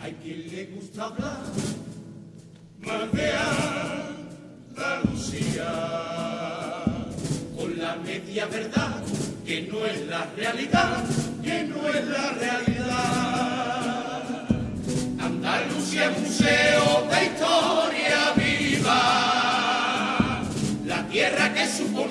Hay 0.00 0.14
quien 0.14 0.50
le 0.50 0.64
gusta 0.74 1.04
hablar 1.04 1.36
Historia 17.36 18.32
viva, 18.36 19.00
la 20.84 21.06
tierra 21.08 21.52
que 21.52 21.66
supo 21.66 22.06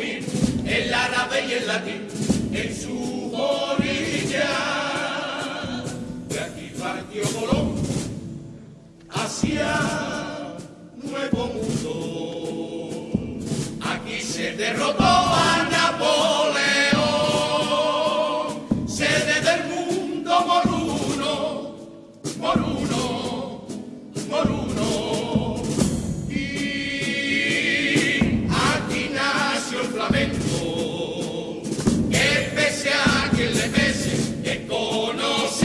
el 0.65 0.93
árabe 0.93 1.45
y 1.47 1.53
el 1.53 1.67
latín 1.67 2.07
en 2.51 2.75
su 2.75 3.33
orilla. 3.33 4.49
De 6.29 6.39
aquí 6.39 6.71
partió 6.77 7.23
Colón 7.33 7.75
hacia 9.09 9.79
Nuevo 11.01 11.47
Mundo. 11.47 13.09
Aquí 13.81 14.21
se 14.21 14.51
derrotó 14.57 15.03
a 15.03 15.64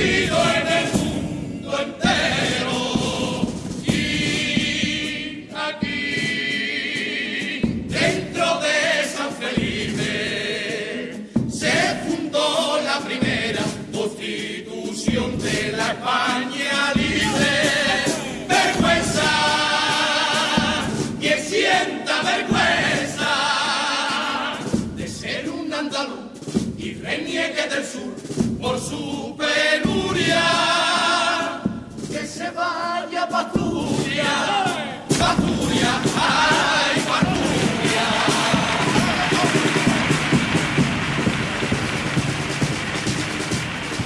conocido 0.00 0.36
en 0.54 0.66
el 0.66 0.99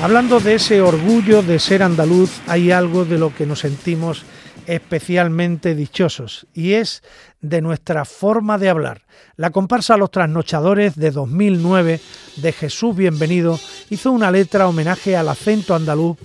Hablando 0.05 0.39
de 0.39 0.57
ese 0.57 0.83
orgullo 0.83 1.43
de 1.43 1.59
ser 1.59 1.83
andaluz, 1.83 2.31
hay 2.47 2.71
algo 2.71 3.07
de 3.07 3.17
lo 3.17 3.35
que 3.35 3.47
nos 3.47 3.61
sentimos 3.61 4.25
especialmente 4.67 5.75
dichosos 5.75 6.47
y 6.53 6.75
es 6.75 7.03
de 7.41 7.63
nuestra 7.63 8.05
forma 8.05 8.59
de 8.59 8.69
hablar. 8.69 9.07
La 9.37 9.49
comparsa 9.49 9.97
Los 9.97 10.11
Trasnochadores 10.11 10.97
de 10.97 11.11
2009 11.11 12.01
de 12.37 12.53
Jesús 12.53 12.95
Bienvenido 12.95 13.59
hizo 13.89 14.13
una 14.13 14.31
letra 14.31 14.69
homenaje 14.69 15.17
al 15.17 15.31
acento 15.31 15.75
andaluz 15.75 16.19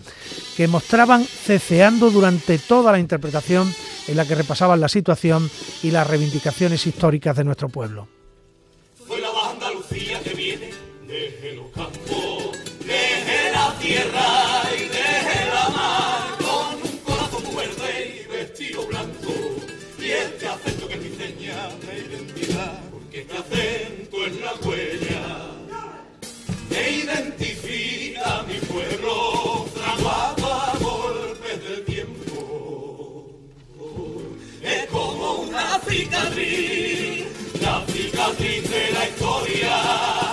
que 0.58 0.68
mostraban 0.68 1.24
ceceando 1.24 2.12
durante 2.12 2.58
toda 2.58 2.92
la 2.92 3.00
interpretación 3.00 3.74
en 4.10 4.18
la 4.18 4.26
que 4.26 4.36
repasaban 4.36 4.82
la 4.82 4.90
situación 4.90 5.50
y 5.84 5.92
las 5.92 6.06
reivindicaciones 6.06 6.86
históricas 6.86 7.38
de 7.38 7.46
nuestro 7.46 7.70
pueblo. 7.70 8.19
Tierra 13.90 14.70
y 14.78 14.84
desde 14.98 15.40
la 15.52 15.70
mar, 15.70 16.38
con 16.38 16.76
un 16.90 16.98
corazón 17.00 17.42
fuerte 17.42 17.90
y 18.22 18.32
vestido 18.32 18.86
blanco, 18.86 19.34
y 19.98 20.12
este 20.12 20.48
acento 20.48 20.88
que 20.88 20.94
es 20.94 21.02
mi 21.02 21.18
seña 21.18 21.70
de 21.86 21.94
identidad, 22.08 22.82
porque 22.92 23.22
este 23.22 23.38
acento 23.38 24.26
es 24.28 24.36
la 24.42 24.54
huella. 24.64 25.24
Que 26.70 26.92
identifica 27.04 28.44
mi 28.48 28.60
pueblo, 28.72 29.66
fraguado 29.74 30.54
a 30.54 30.78
golpes 30.80 31.64
del 31.68 31.86
tiempo. 31.86 33.28
Es 34.62 34.86
como 34.92 35.34
una 35.48 35.80
cicatriz, 35.88 37.26
la 37.60 37.84
cicatriz 37.88 38.70
de 38.70 38.92
la 38.92 39.10
historia, 39.10 40.29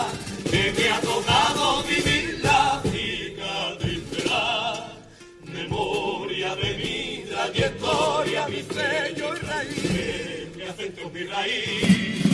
trayectoria, 8.27 8.49
mi 8.49 8.63
sello 8.63 9.37
y 9.37 9.47
raíz, 9.47 10.57
mi 10.57 10.63
acento 10.63 11.01
es 11.01 11.13
mi 11.13 11.25
raíz, 11.25 12.25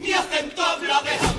mi 0.00 0.12
acento 0.12 0.62
habla 0.62 1.02
de 1.02 1.10
hambre, 1.10 1.37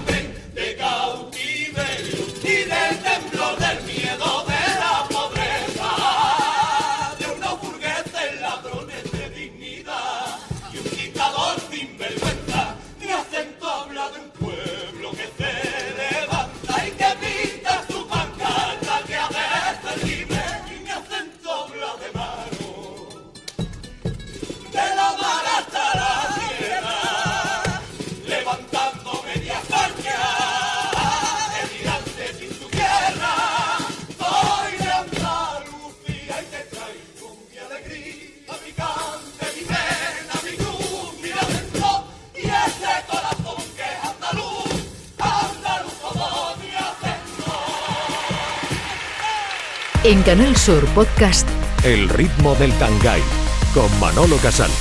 En 50.09 50.23
Canal 50.23 50.55
Sur 50.57 50.83
Podcast, 50.95 51.47
El 51.83 52.09
ritmo 52.09 52.55
del 52.55 52.73
Tangay, 52.79 53.21
con 53.75 53.99
Manolo 53.99 54.37
Casal. 54.37 54.71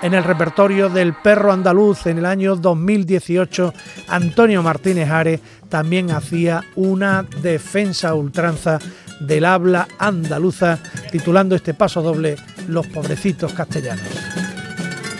En 0.00 0.14
el 0.14 0.24
repertorio 0.24 0.88
del 0.88 1.12
perro 1.12 1.52
andaluz 1.52 2.06
en 2.06 2.16
el 2.16 2.24
año 2.24 2.56
2018, 2.56 3.74
Antonio 4.08 4.62
Martínez 4.62 5.10
Ares 5.10 5.40
también 5.68 6.12
hacía 6.12 6.64
una 6.76 7.26
defensa 7.42 8.14
ultranza 8.14 8.78
del 9.20 9.44
habla 9.44 9.86
andaluza, 9.98 10.78
titulando 11.12 11.54
este 11.54 11.74
paso 11.74 12.00
doble 12.00 12.36
Los 12.68 12.86
pobrecitos 12.86 13.52
castellanos. 13.52 14.08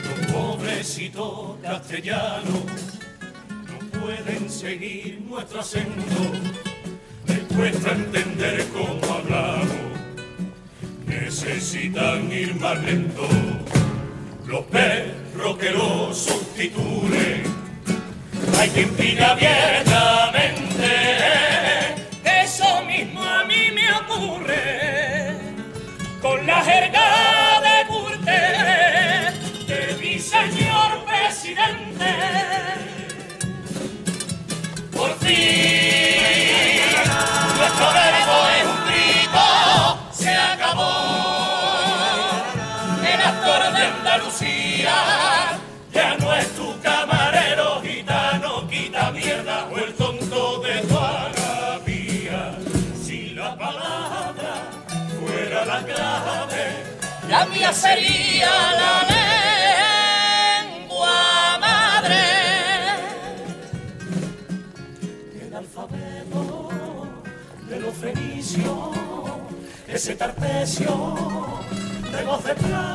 Los 0.08 0.32
pobrecitos 0.32 1.58
castellanos 1.62 2.64
no 3.68 4.00
pueden 4.00 4.48
seguir 4.48 5.20
nuestro 5.28 5.60
acento 5.60 6.73
cuesta 7.56 7.92
entender 7.92 8.66
cómo 8.72 9.14
hablamos. 9.14 9.68
Necesitan 11.06 12.30
ir 12.32 12.54
más 12.56 12.82
lento. 12.82 13.28
Los 14.46 14.64
perros 14.66 15.56
que 15.58 15.70
los 15.70 16.16
sustituyen. 16.16 17.42
Hay 18.58 18.68
quien 18.70 18.90
pida 18.90 19.32
abiertamente. 19.32 20.90
Eso 22.24 22.84
mismo 22.84 23.22
a 23.22 23.44
mí 23.44 23.70
me 23.74 23.92
ocurre. 23.92 25.38
Con 26.20 26.46
la 26.46 26.62
jerga 26.62 27.60
de 27.66 27.86
curte 27.86 28.40
de 29.66 29.96
mi 30.00 30.18
señor 30.18 31.04
presidente. 31.04 32.83
Sería 57.72 58.50
la 58.80 59.02
lengua 60.68 61.58
madre. 61.60 62.24
El 65.40 65.54
alfabeto 65.54 66.68
de 67.68 67.80
los 67.80 67.94
fenicios, 67.94 68.96
ese 69.88 70.14
tarpecio 70.14 70.90
de 72.12 72.24
voz 72.24 72.44
de 72.44 72.54
plata, 72.54 72.94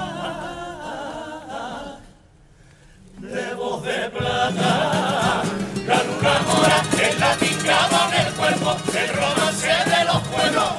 de 3.17 3.53
voz 3.55 3.83
de 3.83 4.09
plata, 4.09 5.43
la 5.87 6.03
luna 6.03 6.41
mora, 6.47 6.83
el 7.09 7.19
latín 7.19 7.57
grabado 7.63 8.13
en 8.13 8.27
el 8.27 8.33
cuerpo, 8.33 8.77
el 8.93 9.09
romance 9.15 9.67
de 9.67 10.03
los 10.05 10.21
pueblos, 10.27 10.69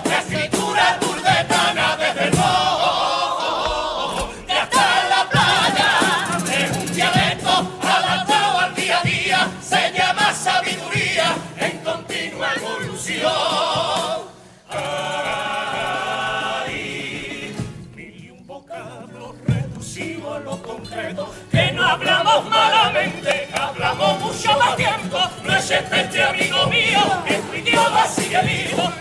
tiempo. 24.76 25.18
No 25.44 25.56
es 25.56 25.70
este 25.70 26.22
amigo 26.22 26.66
mío, 26.66 27.00
que 27.26 27.34
tu 27.34 27.54
idioma 27.54 28.06
sigue 28.06 28.40
vivo, 28.42 28.92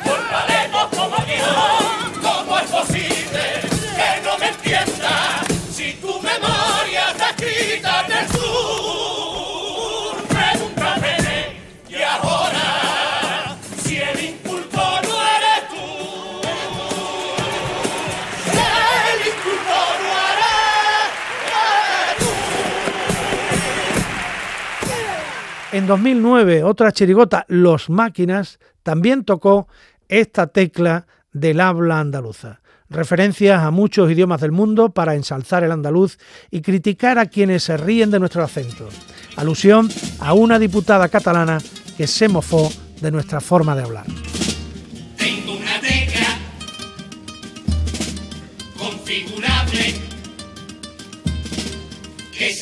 En 25.80 25.88
2009, 25.88 26.66
otra 26.66 26.92
chirigota, 26.92 27.46
Los 27.48 27.90
Máquinas, 27.90 28.60
también 28.84 29.24
tocó 29.24 29.70
esta 30.10 30.48
tecla 30.48 31.08
del 31.32 31.62
habla 31.62 32.02
andaluza. 32.02 32.60
Referencias 32.90 33.64
a 33.64 33.72
muchos 33.72 34.12
idiomas 34.12 34.42
del 34.42 34.52
mundo 34.52 34.90
para 34.90 35.16
ensalzar 35.16 35.64
el 35.64 35.72
andaluz 35.72 36.18
y 36.52 36.60
criticar 36.60 37.18
a 37.18 37.28
quienes 37.28 37.64
se 37.64 37.78
ríen 37.78 38.12
de 38.12 38.20
nuestro 38.20 38.44
acento. 38.44 38.90
Alusión 39.38 39.88
a 40.20 40.34
una 40.34 40.60
diputada 40.60 41.08
catalana 41.08 41.60
que 41.96 42.08
se 42.08 42.28
mofó 42.28 42.70
de 43.00 43.12
nuestra 43.12 43.40
forma 43.40 43.74
de 43.74 43.84
hablar. 43.84 44.06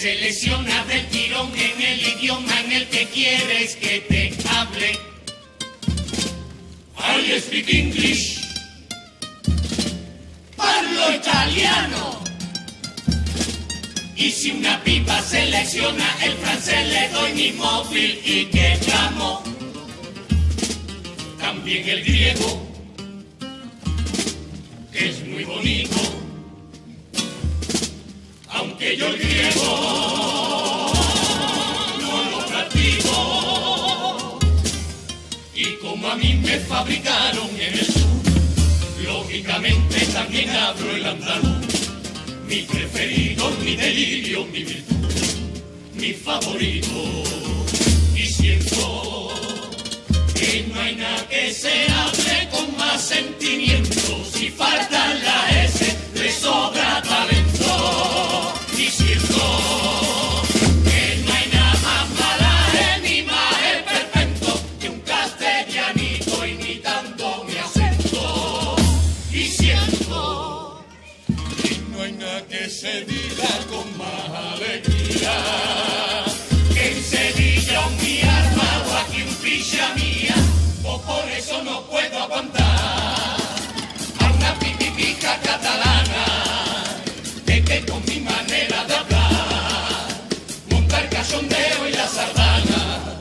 Selecciona 0.07 0.85
del 0.85 1.05
tirón 1.07 1.51
en 1.53 1.81
el 1.81 1.99
idioma 1.99 2.61
en 2.61 2.71
el 2.71 2.87
que 2.87 3.05
quieres 3.07 3.75
que 3.75 3.99
te 4.07 4.33
hable. 4.47 4.91
I 6.97 7.39
speak 7.41 7.67
English. 7.67 8.39
Parlo 10.55 11.13
italiano. 11.13 12.21
Y 14.15 14.31
si 14.31 14.51
una 14.51 14.81
pipa 14.81 15.21
selecciona 15.21 16.07
el 16.23 16.33
francés 16.37 16.87
le 16.87 17.09
doy 17.09 17.33
mi 17.33 17.51
móvil 17.51 18.21
y 18.23 18.45
que 18.45 18.79
llamo. 18.87 19.43
También 21.37 21.89
el 21.89 22.01
griego, 22.05 22.65
que 24.93 25.09
es 25.09 25.27
muy 25.27 25.43
bonito. 25.43 26.26
Aunque 28.57 28.97
yo 28.97 29.07
el 29.07 29.17
griego 29.17 30.91
no 32.01 32.31
lo 32.31 32.45
practico. 32.47 34.39
Y 35.53 35.65
como 35.75 36.07
a 36.07 36.15
mí 36.15 36.39
me 36.43 36.57
fabricaron 36.59 37.49
en 37.59 37.73
el 37.73 37.85
sur, 37.85 38.23
lógicamente 39.03 40.05
también 40.07 40.49
hablo 40.49 40.95
el 40.95 41.05
andaluz. 41.05 41.67
Mi 42.47 42.61
preferido, 42.63 43.51
mi 43.63 43.75
delirio, 43.75 44.45
mi 44.45 44.63
virtud, 44.63 45.13
mi 45.93 46.13
favorito. 46.13 47.23
Y 48.15 48.25
siento 48.25 49.29
que 50.33 50.65
no 50.73 50.79
hay 50.79 50.95
nada 50.95 51.27
que 51.27 51.53
se 51.53 51.85
hable 51.91 52.49
con 52.51 52.77
más 52.77 53.01
sentimiento. 53.01 54.25
Si 54.33 54.49
falta 54.49 55.13
la 55.13 55.63
S, 55.63 55.95
le 56.15 56.31
sobra 56.31 57.01
talento. 57.03 57.56
Puedo 81.97 82.23
aguantar 82.23 83.37
a 84.19 84.31
una 84.31 84.59
pipipica 84.59 85.35
catalana, 85.41 86.25
de 87.43 87.63
que 87.63 87.85
con 87.87 88.05
mi 88.05 88.19
manera 88.19 88.83
de 88.85 88.95
hablar, 88.95 90.07
montar 90.69 91.09
cachondeo 91.09 91.87
y 91.89 91.93
la 91.93 92.07
sardana, 92.07 93.15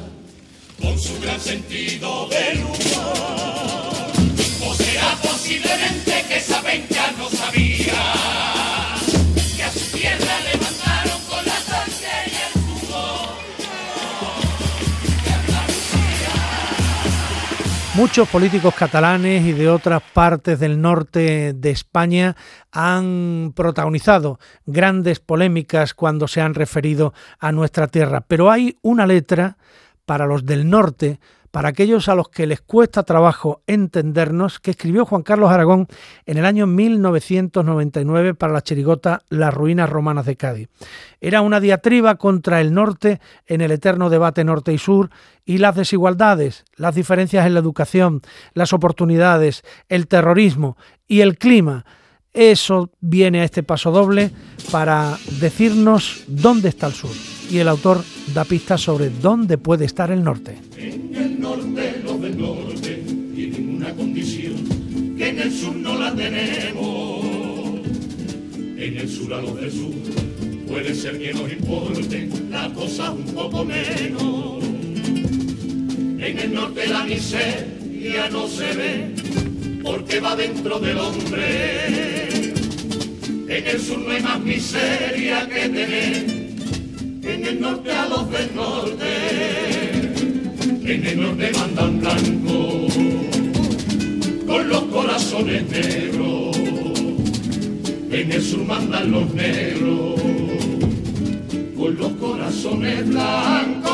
con 0.78 1.00
su 1.00 1.18
gran 1.20 1.40
sentido 1.40 2.28
del 2.28 2.58
humor. 2.64 4.12
O 4.68 4.74
será 4.74 5.16
posiblemente 5.22 6.24
que 6.28 6.36
esa 6.36 6.60
venga 6.60 7.12
no 7.16 7.30
sabía 7.30 8.25
Muchos 17.96 18.28
políticos 18.28 18.74
catalanes 18.74 19.42
y 19.46 19.52
de 19.52 19.70
otras 19.70 20.02
partes 20.12 20.60
del 20.60 20.82
norte 20.82 21.54
de 21.54 21.70
España 21.70 22.36
han 22.70 23.54
protagonizado 23.56 24.38
grandes 24.66 25.18
polémicas 25.18 25.94
cuando 25.94 26.28
se 26.28 26.42
han 26.42 26.52
referido 26.52 27.14
a 27.38 27.52
nuestra 27.52 27.86
tierra, 27.86 28.20
pero 28.20 28.50
hay 28.50 28.76
una 28.82 29.06
letra 29.06 29.56
para 30.04 30.26
los 30.26 30.44
del 30.44 30.68
norte 30.68 31.20
para 31.56 31.70
aquellos 31.70 32.10
a 32.10 32.14
los 32.14 32.28
que 32.28 32.46
les 32.46 32.60
cuesta 32.60 33.02
trabajo 33.02 33.62
entendernos, 33.66 34.60
que 34.60 34.72
escribió 34.72 35.06
Juan 35.06 35.22
Carlos 35.22 35.50
Aragón 35.50 35.86
en 36.26 36.36
el 36.36 36.44
año 36.44 36.66
1999 36.66 38.34
para 38.34 38.52
la 38.52 38.60
chirigota 38.60 39.22
Las 39.30 39.54
ruinas 39.54 39.88
romanas 39.88 40.26
de 40.26 40.36
Cádiz. 40.36 40.68
Era 41.18 41.40
una 41.40 41.58
diatriba 41.58 42.16
contra 42.16 42.60
el 42.60 42.74
norte 42.74 43.22
en 43.46 43.62
el 43.62 43.70
eterno 43.70 44.10
debate 44.10 44.44
norte 44.44 44.74
y 44.74 44.76
sur 44.76 45.08
y 45.46 45.56
las 45.56 45.74
desigualdades, 45.74 46.66
las 46.74 46.94
diferencias 46.94 47.46
en 47.46 47.54
la 47.54 47.60
educación, 47.60 48.20
las 48.52 48.74
oportunidades, 48.74 49.64
el 49.88 50.08
terrorismo 50.08 50.76
y 51.08 51.22
el 51.22 51.38
clima. 51.38 51.86
Eso 52.34 52.90
viene 53.00 53.40
a 53.40 53.44
este 53.44 53.62
paso 53.62 53.90
doble 53.92 54.30
para 54.70 55.16
decirnos 55.40 56.22
dónde 56.26 56.68
está 56.68 56.88
el 56.88 56.92
sur. 56.92 57.35
Y 57.50 57.58
el 57.58 57.68
autor 57.68 58.04
da 58.34 58.44
pistas 58.44 58.80
sobre 58.80 59.10
dónde 59.10 59.56
puede 59.58 59.84
estar 59.84 60.10
el 60.10 60.22
norte 60.22 60.58
norte, 61.46 62.00
los 62.04 62.20
del 62.20 62.38
norte 62.38 63.02
tienen 63.34 63.76
una 63.76 63.94
condición 63.94 65.16
que 65.16 65.28
en 65.28 65.40
el 65.40 65.52
sur 65.52 65.74
no 65.74 65.98
la 65.98 66.14
tenemos. 66.14 67.24
En 68.76 68.96
el 68.98 69.08
sur 69.08 69.32
a 69.32 69.40
los 69.42 69.60
del 69.60 69.70
sur 69.70 69.94
puede 70.68 70.94
ser 70.94 71.18
que 71.18 71.32
nos 71.32 71.50
importe 71.50 72.28
la 72.50 72.72
cosa 72.72 73.10
un 73.12 73.24
poco 73.26 73.64
menos. 73.64 74.62
En 76.18 76.38
el 76.38 76.54
norte 76.54 76.86
la 76.88 77.04
miseria 77.04 78.28
no 78.30 78.48
se 78.48 78.72
ve 78.74 79.14
porque 79.82 80.20
va 80.20 80.36
dentro 80.36 80.78
del 80.80 80.98
hombre. 80.98 82.40
En 83.48 83.66
el 83.66 83.80
sur 83.80 83.98
no 83.98 84.10
hay 84.10 84.22
más 84.22 84.40
miseria 84.40 85.48
que 85.48 85.68
tener. 85.68 86.55
En 87.28 87.44
el 87.44 87.60
norte 87.60 87.92
a 87.92 88.06
los 88.06 88.30
del 88.30 88.54
norte 88.54 89.76
en 90.84 91.04
el 91.04 91.20
norte 91.20 91.50
mandan 91.58 91.98
blanco, 92.00 92.86
con 94.46 94.68
los 94.68 94.82
corazones 94.84 95.64
negros, 95.68 96.56
en 98.10 98.32
el 98.32 98.42
sur 98.42 98.64
mandan 98.64 99.10
los 99.10 99.34
negros, 99.34 100.20
con 101.76 101.96
los 101.96 102.12
corazones 102.12 103.08
blancos, 103.08 103.92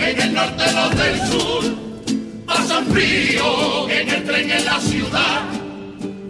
en 0.00 0.20
el 0.22 0.32
norte 0.32 0.64
los 0.72 0.96
del 0.96 1.20
sur 1.28 1.64
pasan 2.46 2.86
frío, 2.86 3.90
en 3.90 4.08
el 4.08 4.24
tren 4.24 4.50
en 4.50 4.64
la 4.64 4.80
ciudad, 4.80 5.42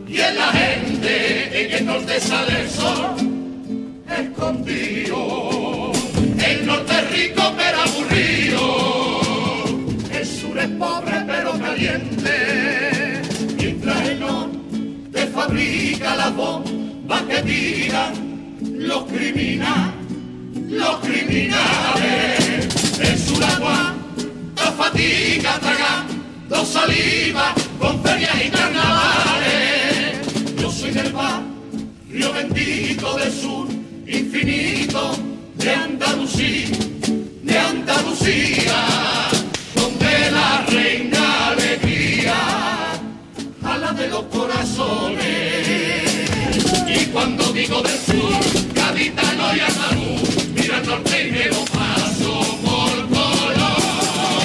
y 0.08 0.18
en 0.20 0.36
la 0.36 0.48
gente, 0.48 1.64
en 1.64 1.72
el 1.74 1.86
norte 1.86 2.20
sale 2.20 2.62
el 2.62 2.70
sol, 2.70 3.35
escondido, 4.20 5.92
el 6.38 6.66
norte 6.66 7.00
rico 7.12 7.42
pero 7.56 7.80
aburrido 7.82 8.96
pobre 10.78 11.24
pero 11.26 11.58
caliente, 11.58 13.22
mientras 13.56 14.08
el 14.08 14.20
te 15.12 15.26
fabrica 15.28 16.16
la 16.16 16.30
bomba 16.30 17.22
que 17.28 17.42
tiran 17.42 18.12
los 18.60 19.04
criminales, 19.04 19.94
los 20.68 20.96
criminales. 21.00 22.68
En 23.00 23.18
su 23.18 23.34
agua, 23.42 23.94
la 24.56 24.72
fatiga 24.72 25.58
dos 26.48 26.68
saliva 26.68 27.54
con 27.78 28.02
ferias 28.02 28.44
y 28.44 28.50
carnavales. 28.50 30.18
Yo 30.60 30.70
soy 30.70 30.90
del 30.90 31.12
barrio 31.12 32.32
bendito 32.32 33.16
del 33.16 33.32
sur, 33.32 33.68
infinito 34.06 35.16
de 35.54 35.70
Andalucía, 35.70 36.68
de 37.42 37.58
Andalucía 37.58 39.06
la 40.30 40.64
reina 40.66 41.48
alegría, 41.48 42.34
a 43.62 43.78
la 43.78 43.92
de 43.92 44.08
los 44.08 44.24
corazones. 44.24 45.20
Y 46.86 47.06
cuando 47.06 47.52
digo 47.52 47.82
del 47.82 47.98
sur, 47.98 48.32
gaditano 48.74 49.56
y 49.56 49.60
andaluz, 49.60 50.48
mira 50.54 50.78
el 50.78 50.86
norte 50.86 51.28
y 51.28 51.30
me 51.30 51.44
lo 51.46 51.64
paso 51.64 52.58
por 52.64 53.08
color. 53.08 54.42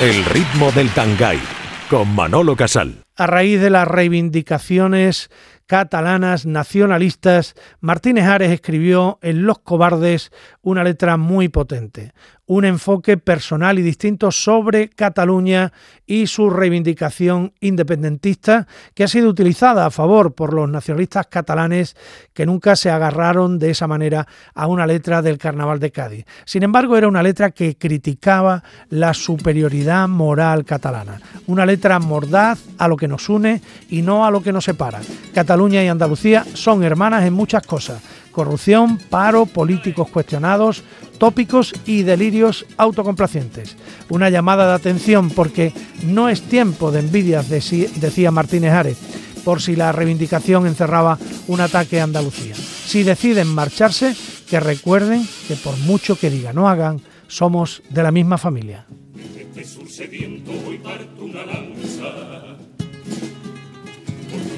El 0.00 0.24
ritmo 0.24 0.72
del 0.72 0.90
Tangay, 0.90 1.40
con 1.88 2.14
Manolo 2.14 2.56
Casal. 2.56 3.04
A 3.16 3.26
raíz 3.26 3.60
de 3.60 3.70
las 3.70 3.86
reivindicaciones 3.86 5.30
catalanas 5.72 6.44
nacionalistas, 6.44 7.54
Martínez 7.80 8.26
Ares 8.26 8.50
escribió 8.50 9.18
en 9.22 9.46
Los 9.46 9.60
Cobardes 9.60 10.30
una 10.62 10.84
letra 10.84 11.16
muy 11.16 11.48
potente, 11.48 12.12
un 12.46 12.64
enfoque 12.64 13.16
personal 13.16 13.78
y 13.78 13.82
distinto 13.82 14.30
sobre 14.30 14.88
Cataluña 14.90 15.72
y 16.06 16.28
su 16.28 16.50
reivindicación 16.50 17.52
independentista 17.60 18.68
que 18.94 19.04
ha 19.04 19.08
sido 19.08 19.28
utilizada 19.28 19.86
a 19.86 19.90
favor 19.90 20.34
por 20.34 20.54
los 20.54 20.68
nacionalistas 20.68 21.26
catalanes 21.26 21.96
que 22.32 22.46
nunca 22.46 22.76
se 22.76 22.90
agarraron 22.90 23.58
de 23.58 23.70
esa 23.70 23.88
manera 23.88 24.26
a 24.54 24.66
una 24.68 24.86
letra 24.86 25.20
del 25.20 25.38
Carnaval 25.38 25.80
de 25.80 25.90
Cádiz. 25.90 26.26
Sin 26.44 26.62
embargo, 26.62 26.96
era 26.96 27.08
una 27.08 27.22
letra 27.22 27.50
que 27.50 27.76
criticaba 27.76 28.62
la 28.88 29.14
superioridad 29.14 30.08
moral 30.08 30.64
catalana, 30.64 31.20
una 31.46 31.66
letra 31.66 31.98
mordaz 31.98 32.60
a 32.78 32.86
lo 32.86 32.96
que 32.96 33.08
nos 33.08 33.28
une 33.28 33.60
y 33.88 34.02
no 34.02 34.24
a 34.24 34.30
lo 34.30 34.42
que 34.42 34.52
nos 34.52 34.64
separa. 34.64 35.00
Cataluña 35.34 35.82
y 35.82 35.88
Andalucía 35.88 36.44
son 36.54 36.84
hermanas 36.84 37.24
en 37.24 37.32
muchas 37.34 37.66
cosas 37.66 38.00
corrupción, 38.32 38.98
paro, 38.98 39.46
políticos 39.46 40.08
cuestionados, 40.08 40.82
tópicos 41.18 41.72
y 41.86 42.02
delirios 42.02 42.66
autocomplacientes. 42.76 43.76
Una 44.08 44.30
llamada 44.30 44.66
de 44.66 44.74
atención 44.74 45.30
porque 45.30 45.72
no 46.04 46.28
es 46.28 46.42
tiempo 46.42 46.90
de 46.90 47.00
envidias, 47.00 47.48
decía 47.48 48.30
Martínez 48.32 48.72
Ares, 48.72 48.98
por 49.44 49.62
si 49.62 49.76
la 49.76 49.92
reivindicación 49.92 50.66
encerraba 50.66 51.18
un 51.46 51.60
ataque 51.60 52.00
a 52.00 52.04
Andalucía. 52.04 52.54
Si 52.54 53.04
deciden 53.04 53.48
marcharse, 53.48 54.16
que 54.48 54.60
recuerden 54.60 55.26
que 55.48 55.56
por 55.56 55.76
mucho 55.78 56.18
que 56.18 56.30
digan 56.30 56.56
no 56.56 56.68
hagan, 56.68 57.00
somos 57.28 57.82
de 57.88 58.02
la 58.02 58.10
misma 58.10 58.36
familia. 58.36 58.86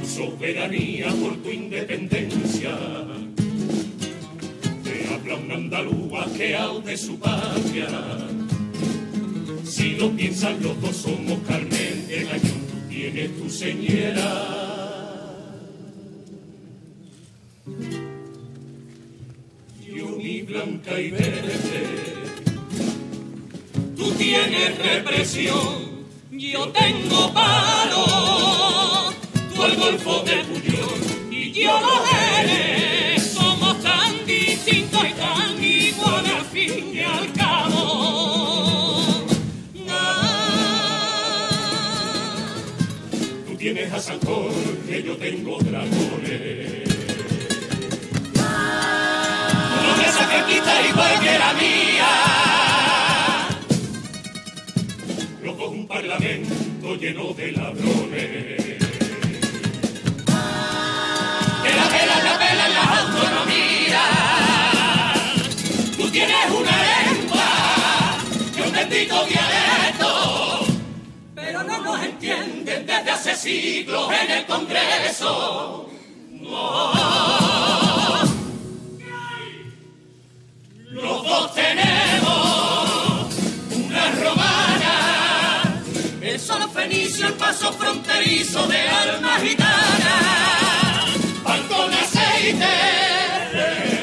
soberanía, 0.05 1.09
por 1.21 1.37
tu 1.43 1.51
independencia 1.51 2.71
un 5.33 5.51
andalúa 5.51 6.27
que 6.37 6.57
de 6.85 6.97
su 6.97 7.19
patria. 7.19 7.89
Si 9.65 9.97
lo 9.97 10.11
piensan 10.11 10.63
los 10.63 10.81
dos 10.81 10.97
somos 10.97 11.39
Carmen, 11.49 12.07
el 12.11 12.29
año 12.29 12.53
tú 12.69 12.89
tienes 12.89 13.37
tu 13.39 13.49
señera. 13.49 14.85
Yo 19.97 20.09
mi 20.19 20.43
blanca 20.43 21.01
y 21.01 21.11
verde, 21.11 21.87
tú 23.97 24.11
tienes 24.13 24.79
represión, 24.79 26.05
yo 26.33 26.69
tengo 26.69 27.33
paro, 27.33 29.13
tú 29.55 29.65
el 29.65 29.77
golfo 29.77 30.23
de 30.25 30.45
Puyol 30.45 31.33
y 31.33 31.53
yo 31.53 31.81
lo 31.81 32.05
eres. 32.41 33.14
Tienes 43.65 43.91
a 43.95 43.99
San 43.99 44.21
Jorge, 44.21 45.03
yo 45.03 45.17
tengo 45.17 45.57
dragones. 45.57 46.87
No 49.83 49.97
me 49.97 50.05
saquita 50.05 50.87
igual 50.87 51.21
que 51.21 51.39
la 51.39 51.53
mía. 51.55 52.11
Loco 55.43 55.69
un 55.71 55.87
parlamento 55.89 56.95
lleno 56.97 57.33
de 57.33 57.53
ladrones. 57.53 58.27
Que 61.63 61.71
la 61.79 61.89
vela, 61.89 62.17
la 62.23 62.37
vela, 62.37 62.69
la 62.69 62.99
autonomía 63.01 64.44
tienes 66.15 66.49
una 66.49 66.71
lengua 66.71 68.19
y 68.57 68.61
un 68.61 68.73
bendito 68.73 69.25
dialecto, 69.25 70.65
pero 71.35 71.65
no 71.65 71.81
nos 71.81 72.05
entienden 72.05 72.87
desde 72.87 73.11
hace 73.11 73.35
siglos 73.35 74.13
en 74.23 74.31
el 74.31 74.47
Congreso. 74.47 75.91
No. 76.31 76.93
Los 80.93 81.25
dos 81.25 81.55
tenemos 81.55 83.35
una 83.75 84.11
romana, 84.23 85.83
el 86.21 86.39
solo 86.39 86.69
fenicio, 86.69 87.27
el 87.27 87.33
paso 87.33 87.73
fronterizo 87.73 88.69
de 88.69 88.89
alma 88.89 89.41
gitana, 89.41 91.07
pan 91.43 91.63
con 91.67 91.93
aceite. 91.93 93.94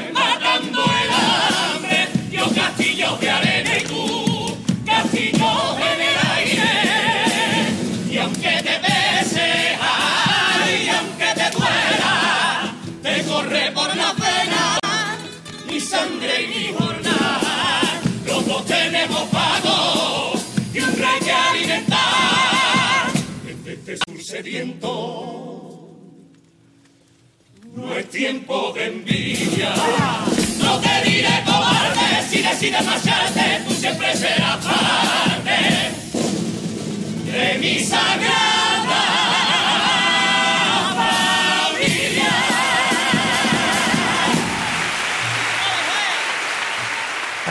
No 27.75 27.95
es 27.95 28.09
tiempo 28.09 28.73
de 28.73 28.85
envidia. 28.87 29.73
No 30.57 30.79
te 30.79 31.09
diré 31.09 31.43
cobarde 31.45 32.27
si 32.29 32.41
decides 32.41 32.83
marcharte, 32.83 33.61
tú 33.67 33.73
siempre 33.75 34.15
serás 34.15 34.57
parte 34.65 35.91
de 37.31 37.57
mi 37.59 37.79
sagrada 37.83 39.50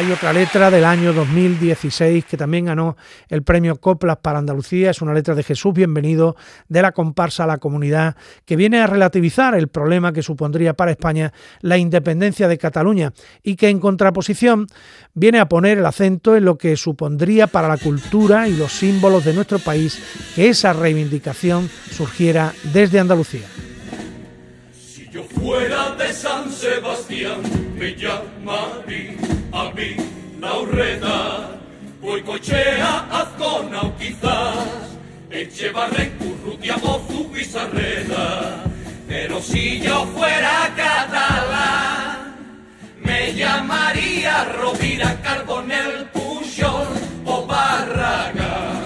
Hay 0.00 0.10
otra 0.10 0.32
letra 0.32 0.70
del 0.70 0.86
año 0.86 1.12
2016 1.12 2.24
que 2.24 2.38
también 2.38 2.64
ganó 2.64 2.96
el 3.28 3.42
premio 3.42 3.76
Coplas 3.76 4.16
para 4.16 4.38
Andalucía. 4.38 4.92
Es 4.92 5.02
una 5.02 5.12
letra 5.12 5.34
de 5.34 5.42
Jesús 5.42 5.74
Bienvenido 5.74 6.36
de 6.70 6.80
la 6.80 6.92
comparsa 6.92 7.44
a 7.44 7.46
la 7.46 7.58
comunidad 7.58 8.16
que 8.46 8.56
viene 8.56 8.80
a 8.80 8.86
relativizar 8.86 9.54
el 9.54 9.68
problema 9.68 10.14
que 10.14 10.22
supondría 10.22 10.72
para 10.72 10.92
España 10.92 11.34
la 11.60 11.76
independencia 11.76 12.48
de 12.48 12.56
Cataluña 12.56 13.12
y 13.42 13.56
que 13.56 13.68
en 13.68 13.78
contraposición 13.78 14.68
viene 15.12 15.38
a 15.38 15.50
poner 15.50 15.76
el 15.76 15.84
acento 15.84 16.34
en 16.34 16.46
lo 16.46 16.56
que 16.56 16.78
supondría 16.78 17.46
para 17.46 17.68
la 17.68 17.76
cultura 17.76 18.48
y 18.48 18.56
los 18.56 18.72
símbolos 18.72 19.26
de 19.26 19.34
nuestro 19.34 19.58
país 19.58 20.02
que 20.34 20.48
esa 20.48 20.72
reivindicación 20.72 21.68
surgiera 21.90 22.54
desde 22.72 23.00
Andalucía. 23.00 23.48
Si 24.72 25.10
yo 25.10 25.24
fuera 25.24 25.94
de 25.96 26.10
San 26.14 26.50
Sebastián, 26.50 27.42
me 27.78 27.94
llamaría 27.94 29.39
a 29.52 29.70
mí 29.72 29.96
la 30.40 30.58
urreta. 30.58 31.50
Voy 32.00 32.22
cochea, 32.22 33.06
azcona 33.10 33.82
o 33.82 33.96
quizás 33.96 34.90
Echevarren, 35.30 36.10
Currutia, 36.18 36.76
Mozu, 36.78 37.28
Bizarreta. 37.30 38.64
Pero 39.06 39.40
si 39.40 39.80
yo 39.80 40.06
fuera 40.06 40.72
catalán, 40.76 42.36
me 43.02 43.34
llamaría 43.34 44.44
Rovira, 44.44 45.20
Carbonel, 45.22 46.06
Pujol 46.12 46.88
o 47.24 47.46
Barragán. 47.46 48.80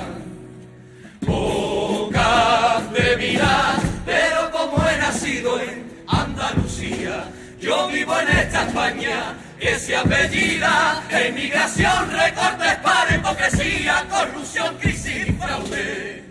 Pocas 1.25 2.93
de 2.93 3.17
mirar, 3.17 3.77
pero 4.05 4.51
como 4.51 4.77
he 4.89 4.99
nacido 4.99 5.61
en 5.61 6.05
Andalucía, 6.07 7.25
yo 7.61 7.89
vivo 7.89 8.19
en 8.19 8.29
esta 8.29 8.67
España 8.67 9.35
que 9.65 9.79
se 9.79 9.97
apellida 9.97 11.03
emigración, 11.09 12.11
recortes 12.11 12.77
para 12.83 13.17
hipocresía, 13.17 14.05
corrupción, 14.11 14.77
crisis 14.77 15.27
y 15.27 15.33
fraude, 15.33 16.23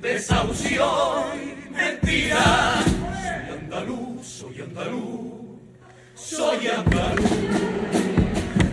desahución, 0.00 1.24
mentira. 1.72 2.84
Soy 2.84 3.58
andaluz, 3.58 4.24
soy 4.24 4.60
andaluz, 4.60 5.58
soy 6.14 6.68
andaluz. 6.68 7.30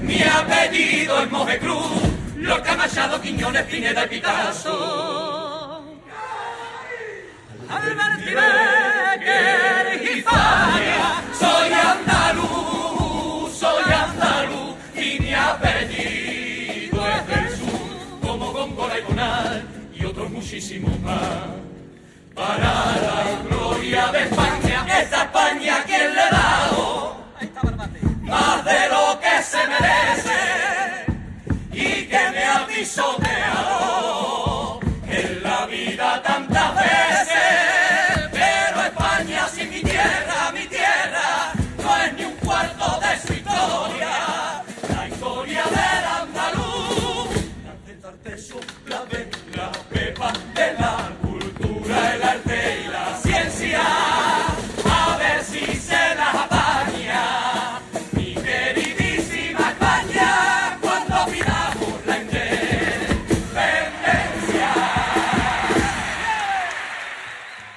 Mi 0.04 0.22
apellido 0.22 1.24
es 1.24 1.32
Mojecruz, 1.32 2.04
Lorca, 2.38 2.76
Machado, 2.76 3.20
Quiñones, 3.20 3.64
Pineda 3.64 4.06
y 4.06 4.10
Picasso. 4.10 5.84
Albert 7.68 8.26
Becker 8.26 10.04
y 10.04 10.22
Falla, 10.22 11.24
muchísimos 20.54 21.00
más. 21.00 21.20
Para 22.36 22.58
la 22.58 23.42
gloria 23.50 24.08
de 24.12 24.24
España, 24.24 24.86
esta 25.02 25.24
España 25.24 25.84
quien 25.84 26.14
le 26.14 26.22
ha 26.22 26.30
dado 26.30 27.16
más 28.22 28.64
de 28.64 28.90
lo 28.90 29.20
que 29.20 29.42
se 29.42 29.68
merece 29.68 30.03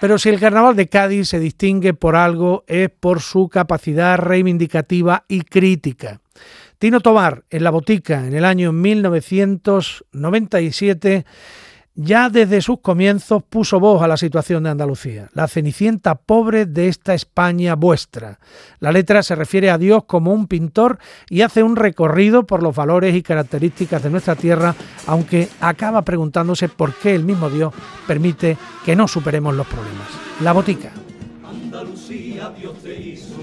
Pero 0.01 0.19
si 0.19 0.29
el 0.29 0.39
carnaval 0.39 0.77
de 0.77 0.89
Cádiz 0.89 1.29
se 1.29 1.41
distingue 1.41 1.95
por 1.95 2.17
algo 2.17 2.65
es 2.67 2.91
por 2.91 3.21
su 3.21 3.49
capacidad 3.49 4.19
reivindicativa 4.19 5.25
y 5.27 5.41
crítica. 5.41 6.21
Tino 6.79 7.01
Tobar, 7.01 7.45
en 7.49 7.65
La 7.65 7.71
Botica, 7.71 8.27
en 8.27 8.35
el 8.35 8.45
año 8.45 8.73
1997, 8.73 11.25
ya 11.97 12.29
desde 12.29 12.61
sus 12.61 12.81
comienzos 12.81 13.43
puso 13.43 13.81
voz 13.81 14.03
a 14.03 14.09
la 14.09 14.19
situación 14.19 14.63
de 14.63 14.71
Andalucía, 14.71 15.31
la 15.33 15.49
cenicienta 15.49 16.15
pobre 16.15 16.67
de 16.67 16.89
esta 16.89 17.15
España 17.15 17.75
vuestra. 17.75 18.39
La 18.81 18.93
letra 18.93 19.23
se 19.23 19.35
refiere 19.35 19.71
a 19.71 19.79
Dios 19.79 20.05
como 20.05 20.33
un 20.33 20.47
pintor 20.47 20.99
y 21.31 21.41
hace 21.41 21.63
un 21.63 21.75
recorrido 21.75 22.47
por 22.47 22.63
los 22.63 22.77
valores 22.77 23.15
y 23.15 23.23
características 23.23 24.03
de 24.03 24.11
nuestra 24.11 24.37
tierra, 24.37 24.75
aunque 25.07 25.49
acaba 25.61 26.03
preguntándose 26.03 26.69
por 26.69 26.95
qué 26.95 27.15
el 27.15 27.25
mismo 27.25 27.49
Dios 27.49 27.73
permite 28.07 28.59
que 28.85 28.95
no 28.95 29.09
superemos 29.09 29.55
los 29.55 29.67
problemas. 29.67 30.09
La 30.43 30.53
Botica. 30.53 30.93
Andalucía 31.49 32.53
Dios 32.59 32.77
te 32.83 32.95
hizo 32.95 33.37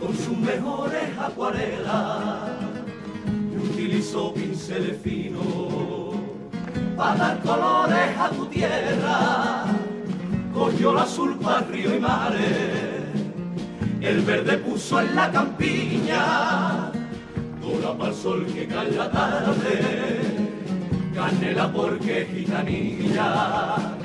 con 0.00 0.16
sus 0.16 0.38
mejores 0.38 1.18
acuarelas 1.18 2.50
y 3.52 3.56
utilizó 3.56 4.32
pinceles 4.32 4.96
finos 5.02 5.83
para 6.96 7.16
dar 7.16 7.40
colores 7.40 8.18
a 8.18 8.28
tu 8.30 8.46
tierra. 8.46 9.64
Cogió 10.52 10.92
el 10.92 10.98
azul 10.98 11.36
para 11.38 11.60
río 11.62 11.94
y 11.96 11.98
mares, 11.98 13.02
el 14.00 14.20
verde 14.20 14.58
puso 14.58 15.00
en 15.00 15.14
la 15.16 15.30
campiña, 15.30 16.92
dora 17.60 17.98
para 17.98 18.10
el 18.10 18.16
sol 18.16 18.46
que 18.46 18.66
cae 18.68 18.92
la 18.92 19.10
tarde, 19.10 20.20
canela 21.14 21.72
porque 21.72 22.28
gitanilla 22.32 23.96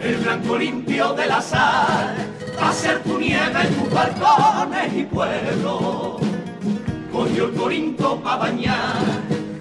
el 0.00 0.16
blanco 0.16 0.56
limpio 0.56 1.12
de 1.14 1.26
la 1.26 1.42
sal, 1.42 2.14
va 2.60 2.70
a 2.70 2.72
ser 2.72 3.02
tu 3.02 3.18
nieve 3.18 3.60
en 3.62 3.74
tus 3.74 3.92
balcones 3.92 4.96
y 4.96 5.02
pueblos. 5.04 6.20
Cogió 7.12 7.46
el 7.46 7.54
corinto 7.54 8.20
para 8.20 8.36
bañar, 8.36 8.96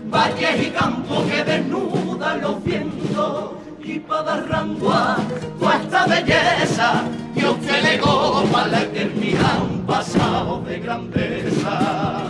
valles 0.09 0.67
y 0.67 0.69
campos 0.71 1.23
que 1.29 1.43
desnudan 1.43 2.41
los 2.41 2.63
vientos. 2.63 3.51
Y 3.83 3.99
para 3.99 4.23
dar 4.41 4.65
toda 4.79 5.17
esta 5.81 6.05
belleza, 6.05 7.03
Dios 7.33 7.59
te 7.61 7.81
legó 7.81 8.43
para 8.51 8.67
la 8.67 8.81
eternidad 8.81 9.63
un 9.63 9.85
pasado 9.85 10.61
de 10.61 10.79
grandeza. 10.79 12.23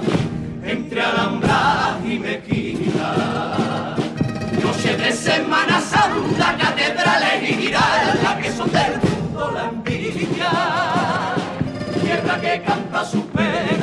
Entre 0.64 1.02
alambras 1.02 1.98
y 2.06 2.20
mezquitas 2.20 3.98
Noche 4.64 4.96
de 4.98 5.12
Semana 5.12 5.82
Santa, 5.82 6.56
catedrales 6.58 7.50
y 7.50 7.54
giraldas 7.54 8.36
que 8.42 8.52
son 8.52 8.72
del 8.72 9.00
mundo 9.02 9.52
la 9.54 9.70
envidia. 9.70 10.52
Tierra 12.02 12.40
que 12.40 12.62
canta 12.62 13.06
su 13.06 13.26
pena, 13.28 13.79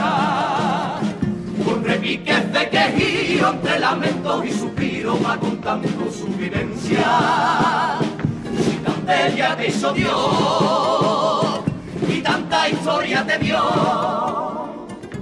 con 2.07 2.15
repiques 2.15 2.53
de 2.53 2.71
quejío 2.71 3.49
entre 3.51 3.79
lamentos 3.81 4.47
y 4.47 4.53
suspiros 4.53 5.19
va 5.25 5.37
contando 5.39 5.89
su 6.11 6.27
vivencia. 6.29 7.99
Andalucía, 7.99 7.99
y 8.71 8.77
tan 8.85 9.07
bella 9.07 9.57
te 9.57 9.67
hizo 9.69 9.95
y 12.09 12.21
tanta 12.21 12.69
historia 12.69 13.27
te 13.27 13.39
dio, 13.39 13.63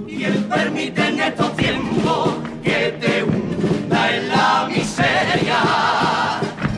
y 0.07 0.23
Él 0.25 0.45
permite 0.45 1.07
en 1.07 1.19
estos 1.19 1.55
tiempos 1.55 2.29
que 2.63 2.95
te 2.99 3.23
hunda 3.23 4.15
en 4.15 4.27
la 4.27 4.67
miseria, 4.69 5.59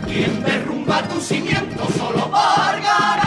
quien 0.05 0.43
derrumba 0.43 1.01
tu 1.03 1.19
cimiento 1.19 1.85
solo 1.97 2.29
por 2.31 3.26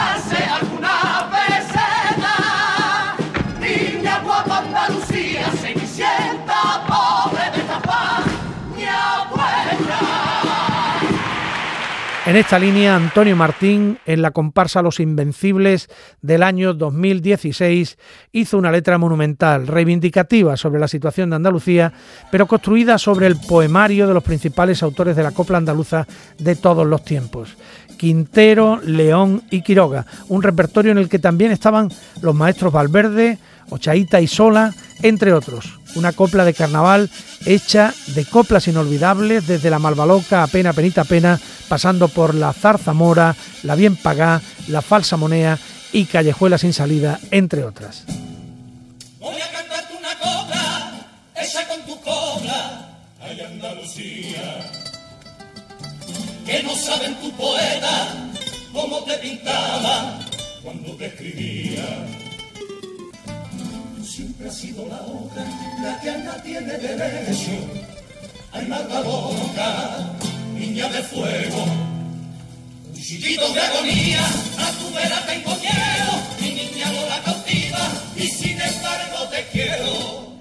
En 12.30 12.36
esta 12.36 12.60
línea, 12.60 12.94
Antonio 12.94 13.34
Martín, 13.34 13.98
en 14.06 14.22
la 14.22 14.30
comparsa 14.30 14.82
Los 14.82 15.00
Invencibles 15.00 15.88
del 16.22 16.44
año 16.44 16.74
2016, 16.74 17.98
hizo 18.30 18.56
una 18.56 18.70
letra 18.70 18.98
monumental, 18.98 19.66
reivindicativa 19.66 20.56
sobre 20.56 20.78
la 20.78 20.86
situación 20.86 21.30
de 21.30 21.34
Andalucía, 21.34 21.92
pero 22.30 22.46
construida 22.46 22.98
sobre 22.98 23.26
el 23.26 23.34
poemario 23.34 24.06
de 24.06 24.14
los 24.14 24.22
principales 24.22 24.80
autores 24.84 25.16
de 25.16 25.24
la 25.24 25.32
copla 25.32 25.58
andaluza 25.58 26.06
de 26.38 26.54
todos 26.54 26.86
los 26.86 27.04
tiempos. 27.04 27.56
Quintero, 27.98 28.80
León 28.84 29.42
y 29.50 29.62
Quiroga, 29.62 30.06
un 30.28 30.44
repertorio 30.44 30.92
en 30.92 30.98
el 30.98 31.08
que 31.08 31.18
también 31.18 31.50
estaban 31.50 31.88
los 32.22 32.34
maestros 32.36 32.72
Valverde, 32.72 33.38
Ochaíta 33.70 34.20
y 34.20 34.26
Sola, 34.26 34.74
entre 35.02 35.32
otros. 35.32 35.78
Una 35.94 36.12
copla 36.12 36.44
de 36.44 36.54
carnaval 36.54 37.10
hecha 37.46 37.94
de 38.08 38.24
coplas 38.24 38.68
inolvidables 38.68 39.46
desde 39.46 39.70
la 39.70 39.78
Malvaloca 39.78 40.42
a 40.42 40.46
Pena, 40.46 40.72
Penita, 40.72 41.04
Pena, 41.04 41.40
pasando 41.68 42.08
por 42.08 42.34
la 42.34 42.52
Zarzamora, 42.52 43.34
la 43.62 43.74
Bien 43.74 43.96
Pagá, 43.96 44.40
la 44.68 44.82
Falsa 44.82 45.16
Monea 45.16 45.58
y 45.92 46.04
Callejuela 46.04 46.58
sin 46.58 46.72
salida, 46.72 47.18
entre 47.30 47.64
otras. 47.64 48.04
Voy 49.18 49.40
a 49.40 49.50
cantarte 49.50 49.94
una 49.96 50.18
copla, 50.18 51.08
esa 51.36 51.66
con 51.66 51.80
tu 51.86 52.00
copla, 52.00 52.88
ay 53.20 53.40
Andalucía. 53.40 54.70
Que 56.46 56.62
no 56.62 56.74
saben 56.74 57.14
tu 57.20 57.30
poeta 57.32 58.28
cómo 58.72 59.04
te 59.04 59.14
pintaba 59.18 60.18
cuando 60.62 60.96
te 60.96 61.06
escribía. 61.06 62.19
Siempre 64.10 64.48
has 64.48 64.56
sido 64.56 64.86
la 64.88 65.00
otra, 65.02 65.44
la 65.84 66.00
que 66.00 66.10
anda 66.10 66.42
tiene 66.42 66.72
derecho. 66.72 67.52
Ay 68.50 68.66
Marta 68.66 69.00
loca, 69.02 70.10
niña 70.52 70.88
de 70.88 71.00
fuego. 71.04 71.64
Cuchillito 72.92 73.52
de 73.52 73.60
agonía, 73.60 74.26
a 74.58 74.70
tu 74.80 74.92
vera 74.92 75.24
tengo 75.26 75.54
miedo, 75.54 76.12
mi 76.40 76.50
niña 76.50 76.90
no 76.90 77.06
la 77.06 77.22
cautiva, 77.22 77.88
y 78.16 78.26
sin 78.26 78.60
embargo 78.60 79.28
te 79.30 79.46
quiero. 79.52 80.34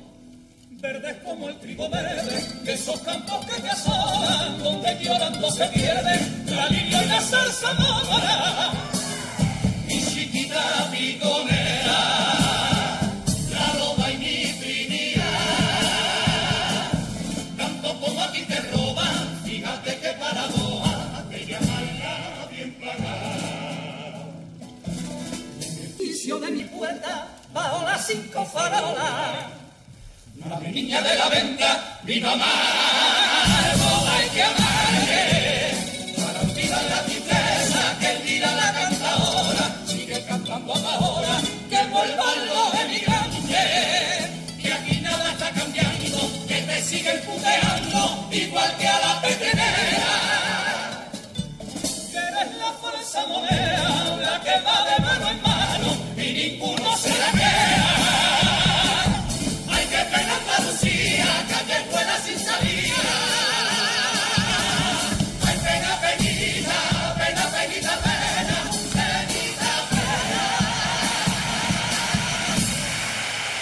Verdes 0.72 1.18
como 1.24 1.50
el 1.50 1.60
trigo 1.60 1.88
verde, 1.90 2.44
de 2.64 2.74
esos 2.74 3.00
campos 3.02 3.46
que 3.46 3.62
te 3.62 3.70
asolan, 3.70 4.64
donde 4.64 4.98
llorando 5.00 5.52
se 5.52 5.68
pierde 5.68 6.20
la 6.48 6.68
lilia 6.70 7.04
y 7.04 7.08
la 7.08 7.22
salsa 7.22 7.74
mora. 7.76 8.72
Mi 9.86 10.04
chiquita 10.04 10.90
piconera, 10.92 11.59
cinco 28.06 28.46
farolas. 28.46 29.48
La 30.48 30.60
niña 30.60 31.02
de 31.02 31.16
la 31.16 31.30
venta 31.30 32.00
vino 32.04 32.30
a 32.30 32.34
amargo, 32.34 34.08
hay 34.10 34.30
que 34.30 34.44
amargue. 34.44 35.74
Para 36.16 36.40
olvidar 36.42 36.84
la 36.84 37.04
tristeza 37.04 37.98
que 38.00 38.08
tira 38.26 38.56
la 38.56 38.74
cantadora, 38.74 39.76
sigue 39.86 40.24
cantando 40.26 40.74
ahora, 40.74 41.42
que 41.70 41.84
vuelvan 41.88 42.46
los 42.48 42.74
emigrantes. 42.76 44.30
Que 44.62 44.74
aquí 44.74 45.02
nada 45.02 45.32
está 45.32 45.52
cambiando, 45.52 46.48
que 46.48 46.62
te 46.62 46.82
siguen 46.82 47.22
puteando, 47.26 48.28
igual 48.32 48.78
que 48.78 48.88
a 48.88 49.00
la 49.00 49.22
petenera. 49.22 51.10
Que 52.12 52.18
eres 52.18 52.58
la 52.58 52.72
falsa 52.82 53.28
moneda, 53.28 54.18
la 54.22 54.42
que 54.42 54.62
va 54.62 54.86
de 54.86 54.99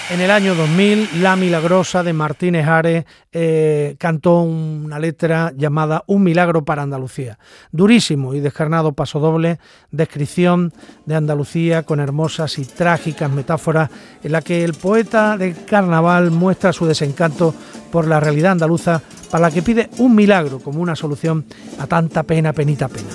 En 0.10 0.22
el 0.22 0.32
año 0.32 0.56
2000, 0.56 1.22
La 1.22 1.36
Milagrosa 1.36 2.02
de 2.02 2.14
Martínez 2.14 2.66
Ares 2.66 3.04
eh, 3.34 3.98
cantó 4.00 4.40
una 4.40 5.00
letra 5.00 5.52
llamada 5.54 6.06
Un 6.08 6.24
milagro 6.24 6.64
para 6.64 6.84
Andalucía. 6.84 7.38
Durísimo 7.74 8.34
y 8.34 8.40
descarnado 8.40 8.94
pasodoble, 8.94 9.60
descripción 9.92 10.72
de 11.06 11.16
Andalucía 11.16 11.84
con 11.84 12.00
hermosas 12.00 12.58
y 12.58 12.64
trágicas 12.64 13.30
metáforas 13.30 13.90
en 14.24 14.32
la 14.32 14.42
que 14.42 14.64
el 14.64 14.76
poeta 14.76 15.36
de 15.36 15.54
carnaval 15.54 16.32
muestra 16.32 16.72
su 16.72 16.86
desencanto 16.86 17.54
por 17.92 18.08
la 18.08 18.22
realidad 18.22 18.54
andaluza 18.54 19.02
para 19.30 19.50
la 19.50 19.52
que 19.52 19.62
pide 19.62 19.90
un 19.98 20.16
milagro 20.16 20.60
como 20.60 20.82
una 20.82 20.96
solución 20.96 21.44
a 21.80 21.88
tanta 21.88 22.24
pena, 22.24 22.54
penita, 22.54 22.88
pena. 22.88 23.10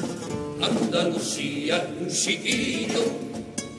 Andalucía, 0.61 1.87
un 1.99 2.11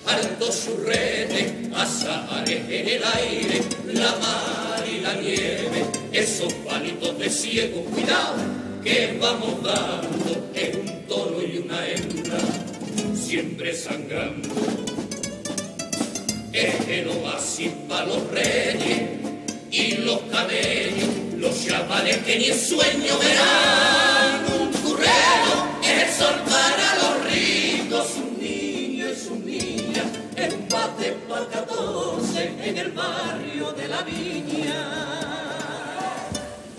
harto 0.06 0.52
su 0.52 0.78
rete, 0.78 1.70
azahares 1.76 2.62
en 2.70 2.88
el 2.88 3.04
aire, 3.04 3.62
la 3.94 4.12
mar 4.18 4.84
y 4.88 5.02
la 5.02 5.14
nieve, 5.16 5.86
esos 6.12 6.52
palitos 6.54 7.18
de 7.18 7.30
ciego, 7.30 7.84
cuidado, 7.86 8.36
que 8.84 9.18
vamos 9.20 9.64
dando 9.64 10.52
en 10.54 10.80
un 10.80 11.08
toro 11.08 11.42
y 11.42 11.58
una 11.58 11.88
hembra, 11.88 12.38
siempre 13.16 13.76
sangrando. 13.76 14.50
Es 16.52 16.88
el 16.88 17.08
oasis 17.08 17.72
para 17.90 18.06
los 18.06 18.30
reyes 18.30 19.02
y 19.72 19.96
los 19.98 20.20
camellos, 20.32 21.10
los 21.38 21.66
chavales 21.66 22.18
que 22.18 22.38
ni 22.38 22.46
en 22.46 22.60
sueño 22.60 23.18
verán 23.20 24.46
un 24.60 24.72
currero, 24.72 25.80
es 25.82 26.04
el 26.04 26.14
sol 26.14 26.36
para 26.48 26.96
los 26.96 27.03
para 31.12 31.46
14 31.48 32.56
en 32.64 32.78
el 32.78 32.92
barrio 32.92 33.74
de 33.74 33.88
la 33.90 34.02
viña. 34.04 34.90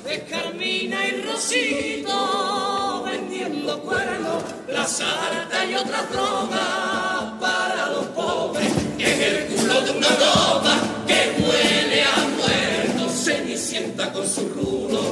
De 0.05 0.25
Carmina 0.25 1.07
y 1.07 1.23
Rosito 1.23 3.05
vendiendo 3.05 3.81
cuernos, 3.83 4.43
la 4.69 4.87
sarta 4.87 5.67
y 5.67 5.75
otras 5.75 6.11
drogas 6.11 7.39
para 7.39 7.91
los 7.91 8.07
pobres. 8.07 8.73
Es 8.99 9.21
el 9.21 9.47
culo 9.47 9.81
de 9.83 9.91
una 9.91 10.09
ropa 10.09 10.75
que 11.07 11.35
huele 11.43 12.03
a 12.03 12.17
muerto, 12.39 13.09
cenicienta 13.13 14.11
con 14.13 14.27
su 14.27 14.49
rulo, 14.49 15.03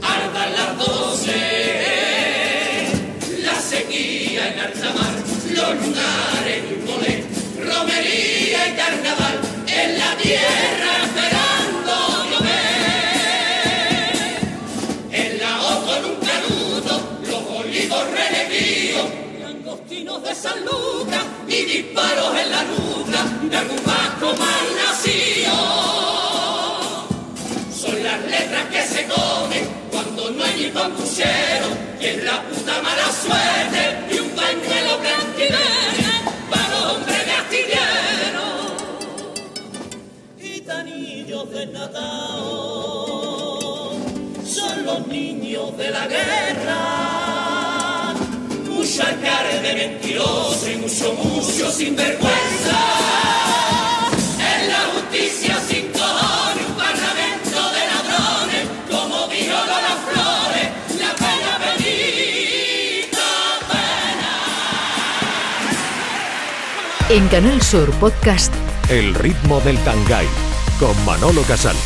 arda 0.00 0.46
las 0.50 0.78
doce. 0.78 1.36
La 3.42 3.54
sequía 3.54 4.52
en 4.52 4.60
alta 4.60 4.92
mar, 4.94 5.14
los 5.50 5.86
lunares 5.86 6.39
y 10.30 10.60
es 32.06 32.24
la 32.24 32.42
puta 32.42 32.82
mala 32.82 33.12
suerte 33.12 34.14
y 34.14 34.18
un 34.20 34.30
pañuelo 34.30 34.98
blanquinero 34.98 35.99
son 44.44 44.84
los 44.86 45.06
niños 45.08 45.76
de 45.76 45.90
la 45.90 46.06
guerra. 46.06 46.78
Mucha 48.66 49.04
cara 49.20 49.60
de 49.60 49.74
mentiroso 49.74 50.70
y 50.70 50.76
mucho, 50.76 51.12
mucho 51.22 51.70
sinvergüenza. 51.70 52.80
En 54.38 54.68
la 54.68 54.80
justicia 54.94 55.60
sin 55.68 55.88
cojones, 55.92 56.66
un 56.66 56.74
parlamento 56.76 57.70
de 57.76 57.86
ladrones, 57.92 58.64
como 58.90 59.28
viola 59.28 59.82
las 59.82 59.98
flores, 60.08 60.68
la 60.98 61.14
pena 61.14 61.58
bendita 61.58 63.28
pena. 63.68 64.32
En 67.10 67.28
Canal 67.28 67.60
Sur 67.60 67.90
Podcast, 67.96 68.52
El 68.88 69.14
ritmo 69.14 69.60
del 69.60 69.78
Tangay 69.80 70.49
con 70.80 71.04
Manolo 71.04 71.42
Casal. 71.42 71.76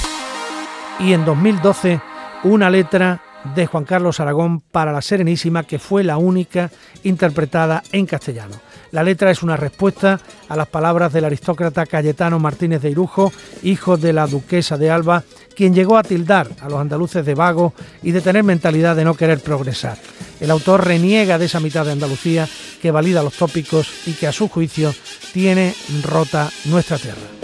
y 1.01 1.14
en 1.14 1.24
2012 1.24 2.01
una 2.45 2.70
letra 2.70 3.20
de 3.57 3.66
Juan 3.66 3.84
Carlos 3.84 4.20
Aragón 4.20 4.61
para 4.61 4.92
la 4.92 5.03
Serenísima 5.03 5.64
que 5.64 5.80
fue 5.80 6.05
la 6.05 6.16
única 6.16 6.70
interpretada 7.03 7.82
en 7.90 8.07
castellano. 8.07 8.55
La 8.92 9.03
letra 9.03 9.32
es 9.32 9.42
una 9.42 9.57
respuesta 9.57 10.20
a 10.49 10.55
las 10.55 10.68
palabras 10.68 11.12
del 11.12 11.24
aristócrata 11.24 11.86
Cayetano 11.86 12.38
Martínez 12.38 12.82
de 12.82 12.90
Irujo, 12.90 13.32
hijo 13.64 13.97
de 13.97 14.12
la 14.12 14.28
duquesa 14.28 14.78
de 14.78 14.92
Alba, 14.92 15.24
quien 15.57 15.74
llegó 15.74 15.99
a 15.99 16.05
tildar 16.05 16.49
a 16.61 16.68
los 16.68 16.80
andaluces 16.80 17.26
de 17.26 17.34
vagos 17.34 17.72
y 18.05 18.12
de 18.12 18.20
tener 18.20 18.45
mentalidad 18.45 18.95
de 18.95 19.05
no 19.05 19.14
querer 19.14 19.40
progresar. 19.40 19.99
El 20.38 20.53
autor 20.53 20.86
reniega 20.86 21.36
de 21.38 21.47
esa 21.47 21.59
mitad 21.59 21.84
de 21.84 21.92
Andalucía 21.92 22.49
que 22.80 22.92
valida 22.92 23.24
los 23.24 23.34
tópicos 23.34 24.07
y 24.07 24.12
que 24.12 24.28
a 24.28 24.32
su 24.32 24.49
juicio 24.49 24.95
tiene 25.32 25.74
rota 26.05 26.49
nuestra 26.66 26.97
tierra. 26.97 27.43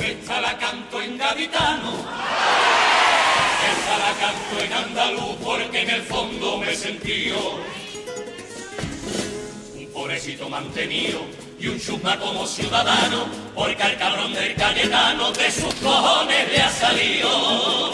Mantenido 10.51 11.21
y 11.61 11.69
un 11.69 11.81
chusma 11.81 12.19
como 12.19 12.47
ciudadano, 12.47 13.27
porque 13.55 13.83
al 13.83 13.97
cabrón 13.97 14.35
del 14.35 14.55
Cayetano 14.57 15.31
de 15.33 15.51
sus 15.51 15.73
cojones 15.75 16.51
le 16.51 16.61
ha 16.61 16.71
salido. 16.71 17.93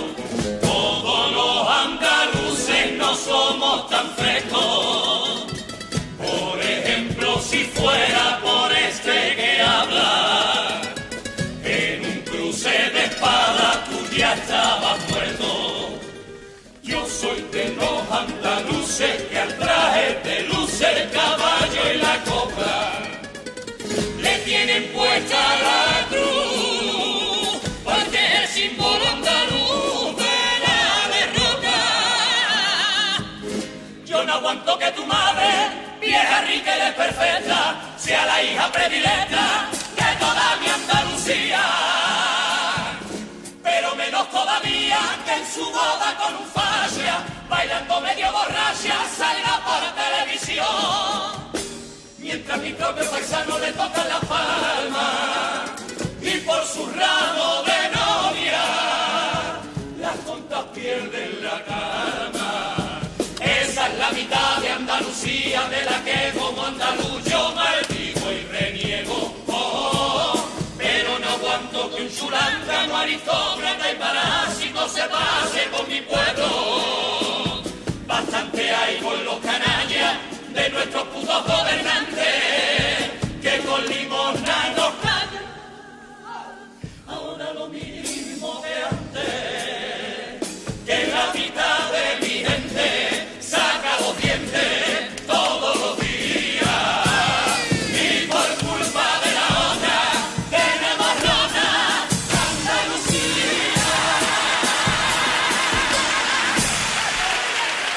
Todos 0.62 1.32
los 1.32 1.68
andaluces 1.68 2.92
no 2.96 3.14
somos 3.14 3.88
tan 3.90 4.08
frescos. 4.16 5.46
Por 6.16 6.62
ejemplo, 6.62 7.40
si 7.40 7.64
fuera 7.64 8.40
por 8.42 8.72
este 8.72 9.36
que 9.36 9.60
habla, 9.60 10.25
soy 17.26 17.40
de 17.50 17.74
los 17.74 18.10
andaluces 18.10 19.22
que 19.30 19.38
al 19.38 19.56
traje 19.58 20.20
de 20.24 20.42
luce 20.48 20.86
el 21.02 21.10
caballo 21.10 21.92
y 21.94 21.98
la 21.98 22.22
copla 22.24 23.02
le 24.20 24.38
tienen 24.44 24.92
puesta 24.92 25.36
la 25.66 26.06
cruz, 26.08 27.60
porque 27.84 28.18
es 28.26 28.40
el 28.40 28.48
símbolo 28.48 29.06
andaluz 29.14 30.16
de 30.16 30.38
la 30.66 30.82
derrota. 31.16 31.78
Yo 34.04 34.24
no 34.24 34.32
aguanto 34.34 34.78
que 34.78 34.90
tu 34.92 35.04
madre, 35.06 35.50
vieja 36.00 36.40
rica 36.42 36.76
y 36.76 36.80
desperfecta, 36.86 37.60
sea 37.96 38.26
la 38.26 38.42
hija 38.42 38.70
predilecta 38.70 39.68
de 39.96 40.16
toda 40.20 40.56
mi 40.60 40.68
Andalucía. 40.68 41.85
Todavía 44.36 44.98
que 45.24 45.32
en 45.32 45.46
su 45.46 45.64
boda 45.64 46.14
con 46.20 46.34
un 46.36 46.46
fascia, 46.48 47.24
bailando 47.48 48.02
medio 48.02 48.30
borracha, 48.30 48.96
salga 49.16 49.54
por 49.64 49.82
televisión. 50.02 50.66
Mientras 52.18 52.60
mi 52.60 52.72
propio 52.74 53.10
paisano 53.10 53.58
le 53.58 53.72
toca 53.72 54.04
la 54.04 54.20
palma 54.20 55.64
y 56.20 56.36
por 56.48 56.62
su 56.66 56.84
ramo 56.84 57.62
de 57.70 57.80
novia, 57.96 58.64
las 60.00 60.16
contas 60.26 60.64
pierden 60.74 61.42
la 61.42 61.64
calma. 61.64 63.00
Esa 63.40 63.88
es 63.88 63.98
la 63.98 64.10
mitad 64.10 64.58
de 64.60 64.68
Andalucía 64.68 65.62
de 65.70 65.82
la 65.86 66.04
que 66.04 66.38
como 66.38 66.62
andaluz 66.62 67.05
aristócrata 73.06 73.92
y 73.92 73.94
parásito 73.94 74.88
se 74.88 75.02
pase 75.02 75.70
con 75.70 75.88
mi 75.88 76.00
pueblo. 76.00 77.62
Bastante 78.04 78.68
hay 78.68 78.96
con 78.98 79.24
los 79.24 79.38
canallas 79.38 80.16
de 80.52 80.70
nuestros 80.70 81.04
putos 81.04 81.44
gobernantes 81.46 82.25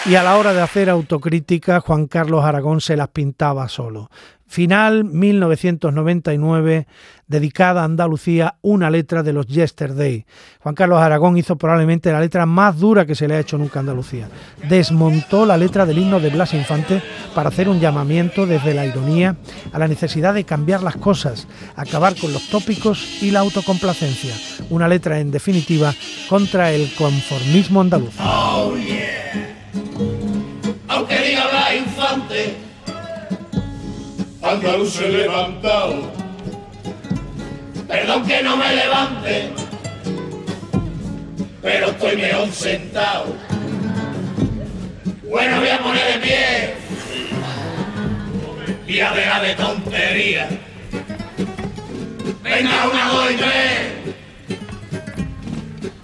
Y 0.10 0.16
a 0.16 0.24
la 0.24 0.38
hora 0.40 0.54
de 0.54 0.62
hacer 0.62 0.90
autocrítica, 0.90 1.82
Juan 1.82 2.08
Carlos 2.08 2.44
Aragón 2.44 2.82
se 2.82 2.98
las 2.98 3.10
pintaba 3.10 3.70
solo. 3.70 4.10
Final 4.48 5.04
1999, 5.04 6.88
dedicada 7.28 7.82
a 7.82 7.86
Andalucía, 7.86 8.56
una 8.64 8.90
letra 8.90 9.22
de 9.22 9.34
los 9.34 9.46
Yesterday. 9.46 10.26
Juan 10.62 10.74
Carlos 10.74 11.00
Aragón 11.00 11.38
hizo 11.38 11.60
probablemente 11.60 12.12
la 12.12 12.22
letra 12.22 12.48
más 12.48 12.80
dura 12.80 13.06
que 13.06 13.14
se 13.14 13.28
le 13.28 13.36
ha 13.36 13.40
hecho 13.40 13.60
nunca 13.60 13.78
a 13.78 13.82
Andalucía. 13.82 14.28
Desmontó 14.68 15.46
la 15.46 15.58
letra 15.58 15.86
del 15.86 16.00
himno 16.00 16.20
de 16.20 16.32
Blas 16.32 16.56
Infante 16.56 17.04
para 17.36 17.50
hacer 17.50 17.70
un 17.70 17.80
llamamiento 17.80 18.48
desde 18.48 18.74
la 18.74 18.88
ironía 18.88 19.36
a 19.72 19.78
la 19.78 19.88
necesidad 19.88 20.34
de 20.34 20.44
cambiar 20.44 20.82
las 20.82 20.96
cosas, 20.96 21.48
acabar 21.76 22.16
con 22.16 22.34
los 22.34 22.50
tópicos 22.50 23.22
y 23.22 23.30
la 23.30 23.42
autocomplacencia. 23.42 24.34
Una 24.72 24.88
letra, 24.88 25.20
en 25.20 25.30
definitiva, 25.30 25.94
contra 26.28 26.72
el 26.72 26.92
conformismo 26.96 27.82
andaluz. 27.82 28.16
Aunque 30.90 31.18
diga 31.20 31.46
la 31.54 31.76
infante, 31.76 32.58
andaluz 34.42 35.00
he 35.00 35.10
levantado. 35.10 36.12
Perdón 37.88 38.26
que 38.26 38.44
no 38.44 38.58
me 38.58 38.76
levante, 38.76 39.54
pero 41.62 41.92
estoy 41.92 42.18
mejor 42.18 42.52
sentado. 42.52 43.36
Bueno, 45.30 45.60
voy 45.60 45.70
a 45.70 45.80
poner 45.80 46.14
de 46.14 46.20
pie 46.20 46.74
y 48.88 49.00
a 49.00 49.12
dejar 49.12 49.42
de 49.44 49.56
tontería. 49.56 50.50
Venga, 52.44 52.90
una, 52.90 53.10
dos 53.10 53.32
y 53.32 53.36
tres. 53.36 54.16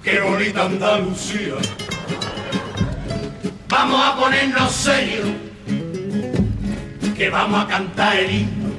Qué 0.03 0.19
bonita 0.19 0.65
Andalucía. 0.65 1.55
Vamos 3.67 3.99
a 3.99 4.15
ponernos 4.15 4.71
serios, 4.71 5.27
que 7.17 7.29
vamos 7.29 7.63
a 7.63 7.67
cantar 7.67 8.15
el 8.17 8.31
himno. 8.31 8.75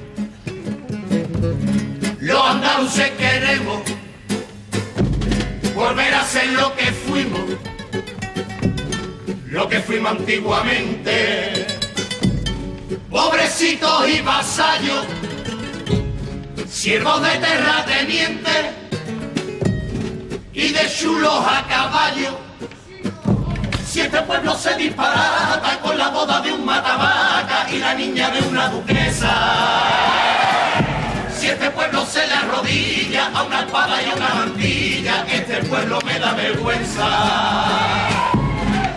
Los 2.20 2.40
andaluces 2.46 3.10
queremos 3.12 3.82
volver 5.74 6.14
a 6.14 6.24
ser 6.24 6.50
lo 6.50 6.74
que 6.76 6.92
fuimos, 6.92 7.40
lo 9.46 9.68
que 9.68 9.80
fuimos 9.80 10.12
antiguamente. 10.12 11.66
Pobrecitos 13.10 14.08
y 14.08 14.20
vasallos, 14.20 15.04
siervos 16.68 17.22
de 17.22 17.38
terratenientes 17.38 18.66
y 20.52 20.68
de 20.68 20.88
chulos 20.96 21.44
a 21.44 21.66
caballo. 21.66 22.45
Si 23.96 24.02
este 24.02 24.20
pueblo 24.20 24.54
se 24.54 24.74
disparata 24.74 25.80
con 25.80 25.96
la 25.96 26.08
boda 26.08 26.42
de 26.42 26.52
un 26.52 26.66
matavaca 26.66 27.66
y 27.72 27.78
la 27.78 27.94
niña 27.94 28.28
de 28.28 28.46
una 28.46 28.68
duquesa. 28.68 29.32
Si 31.34 31.46
este 31.46 31.70
pueblo 31.70 32.04
se 32.04 32.26
le 32.26 32.34
arrodilla 32.34 33.30
a 33.32 33.42
una 33.44 33.60
espada 33.60 34.02
y 34.02 34.10
a 34.10 34.14
una 34.14 34.34
mantilla, 34.34 35.24
este 35.32 35.62
pueblo 35.64 35.98
me 36.04 36.18
da 36.18 36.34
vergüenza. 36.34 37.08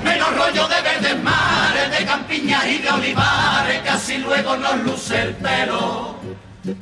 Menos 0.03 0.35
rollo 0.35 0.67
de 0.67 0.81
verdes 0.81 1.23
mares, 1.23 1.97
de 1.97 2.05
campiñas 2.05 2.67
y 2.67 2.79
de 2.79 2.91
olivares, 2.91 3.81
casi 3.85 4.17
luego 4.17 4.57
nos 4.57 4.79
luce 4.79 5.21
el 5.21 5.33
pelo. 5.35 6.17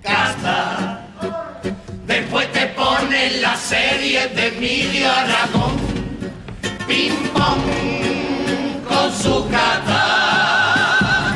Casta. 0.01 1.05
Después 2.07 2.51
te 2.51 2.65
ponen 2.65 3.43
la 3.43 3.55
serie 3.55 4.27
de 4.29 4.47
Emilio 4.47 5.07
Aragón 5.07 5.97
ping 6.87 7.27
pong 7.35 8.06
su 9.21 9.49
cata 9.49 11.33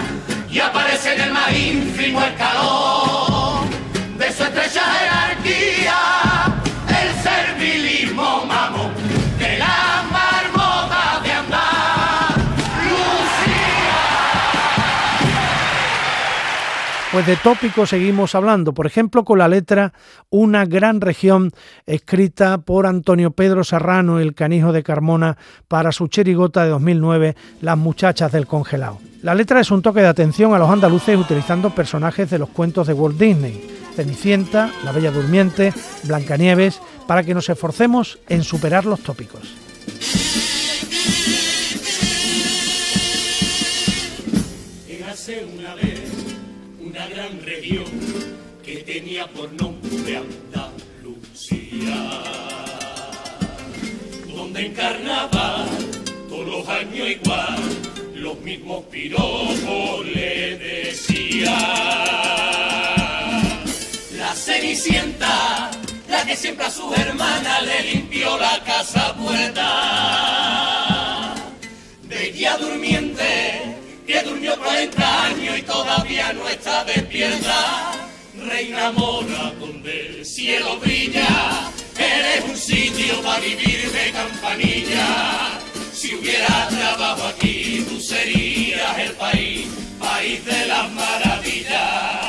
y 0.50 0.60
aparece 0.60 1.16
en 1.16 1.22
el 1.22 1.32
más 1.32 1.52
ínfimo 1.52 2.22
escalón 2.22 3.70
de 4.18 4.32
su 4.32 4.44
estrella. 4.44 5.01
Pues 17.12 17.28
de 17.28 17.36
tópicos 17.36 17.89
seguimos 17.89 18.36
hablando, 18.36 18.74
por 18.74 18.88
ejemplo, 18.88 19.26
con 19.26 19.39
la 19.39 19.49
letra 19.49 19.91
Una 20.30 20.66
gran 20.66 21.01
región, 21.01 21.51
escrita 21.86 22.59
por 22.59 22.86
Antonio 22.86 23.32
Pedro 23.32 23.66
Serrano, 23.66 24.22
el 24.22 24.34
canijo 24.34 24.72
de 24.72 24.82
Carmona, 24.82 25.36
para 25.68 25.91
su 25.91 26.07
cherigota 26.07 26.64
de 26.64 26.70
2009, 26.70 27.36
Las 27.59 27.78
muchachas 27.78 28.32
del 28.32 28.47
congelado. 28.47 28.99
La 29.24 29.36
letra 29.36 29.59
es 29.59 29.72
un 29.72 29.82
toque 29.82 29.99
de 29.99 30.07
atención 30.07 30.53
a 30.53 30.57
los 30.57 30.70
andaluces 30.70 31.20
utilizando 31.20 31.72
personajes 31.72 32.30
de 32.30 32.39
los 32.39 32.47
cuentos 32.47 32.88
de 32.88 32.93
Walt 32.93 33.20
Disney, 33.20 33.62
Cenicienta, 33.93 34.72
La 34.86 34.93
Bella 34.93 35.12
Durmiente, 35.12 35.74
Blancanieves, 36.03 36.82
para 37.07 37.24
que 37.24 37.34
nos 37.34 37.49
esforcemos 37.49 38.20
en 38.30 38.45
superar 38.45 38.86
los 38.86 39.01
tópicos. 39.01 39.41
Gran 47.08 47.41
región 47.43 47.86
que 48.64 48.78
tenía 48.78 49.28
por 49.28 49.52
nombre 49.54 50.18
Andalucía, 50.18 50.64
donde 54.34 54.68
encarnaba 54.68 55.66
todos 56.30 56.47
los 56.47 56.68
años 56.68 57.10
igual, 57.10 57.60
los 58.16 58.39
mismos 58.41 58.84
piropos 58.86 60.06
le 60.14 60.58
decía. 60.58 61.58
La 64.18 64.34
Cenicienta, 64.36 65.72
la 66.10 66.26
que 66.26 66.36
siempre 66.36 66.66
a 66.66 66.72
su 66.72 66.93
hermana 66.93 67.62
le 67.62 67.93
limpió 67.93 68.38
la 68.38 68.64
casa 68.64 69.16
puerta, 69.16 69.74
bella 72.08 72.58
durmiente 72.58 73.01
que 74.52 74.58
durmió 74.58 74.58
40 74.58 75.24
años 75.26 75.60
y 75.60 75.62
todavía 75.64 76.34
no 76.34 76.47
está 76.47 76.84
despierta. 76.84 77.91
Reina 78.47 78.91
mora 78.91 79.54
donde 79.60 80.08
el 80.08 80.26
cielo 80.26 80.80
brilla, 80.80 81.72
eres 81.97 82.43
un 82.49 82.58
sitio 82.58 83.22
para 83.22 83.39
vivir 83.39 83.91
de 83.91 84.12
campanilla. 84.12 85.60
Si 85.93 86.16
hubiera 86.16 86.68
trabajo 86.70 87.28
aquí, 87.28 87.86
tú 87.88 87.99
serías 87.99 88.97
el 88.97 89.12
país, 89.14 89.68
país 89.99 90.43
de 90.45 90.66
las 90.66 90.91
maravillas. 90.91 92.21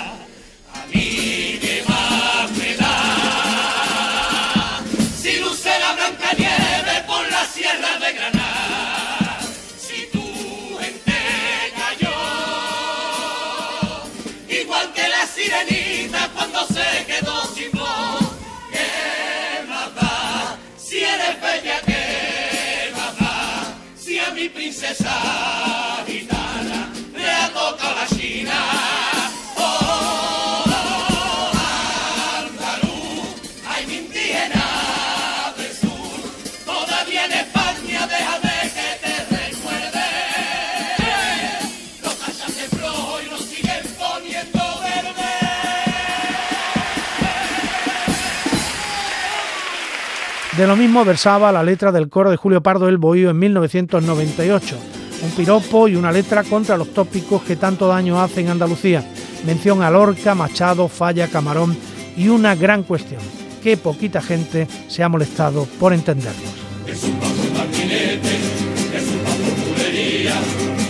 De 50.56 50.66
lo 50.66 50.76
mismo 50.76 51.02
versaba 51.02 51.50
la 51.50 51.62
letra 51.62 51.90
del 51.92 52.10
coro 52.10 52.30
de 52.30 52.36
Julio 52.36 52.62
Pardo 52.62 52.86
El 52.86 52.98
Bohío 52.98 53.30
en 53.30 53.38
1998, 53.38 54.76
un 55.22 55.30
piropo 55.30 55.88
y 55.88 55.96
una 55.96 56.12
letra 56.12 56.44
contra 56.44 56.76
los 56.76 56.92
tópicos 56.92 57.42
que 57.42 57.56
tanto 57.56 57.88
daño 57.88 58.20
hacen 58.20 58.44
en 58.44 58.52
Andalucía. 58.52 59.02
Mención 59.46 59.82
a 59.82 59.90
Lorca, 59.90 60.34
Machado, 60.34 60.88
Falla, 60.88 61.28
Camarón 61.28 61.74
y 62.18 62.28
una 62.28 62.54
gran 62.54 62.82
cuestión, 62.82 63.22
que 63.62 63.78
poquita 63.78 64.20
gente 64.20 64.68
se 64.88 65.02
ha 65.02 65.08
molestado 65.08 65.64
por 65.80 65.94
entenderlos. 65.94 66.52
Es 66.86 67.02
un 67.02 67.18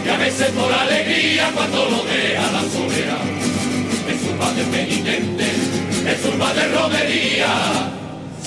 y 0.05 0.09
a 0.09 0.17
veces 0.17 0.49
por 0.51 0.73
alegría 0.73 1.51
cuando 1.55 1.85
lo 1.85 2.05
la. 2.05 2.53
Es 4.09 4.29
un 4.29 4.39
padre 4.39 4.65
penitente, 4.73 5.45
es 6.07 6.25
un 6.25 6.39
padre 6.39 6.69
romería 6.69 8.02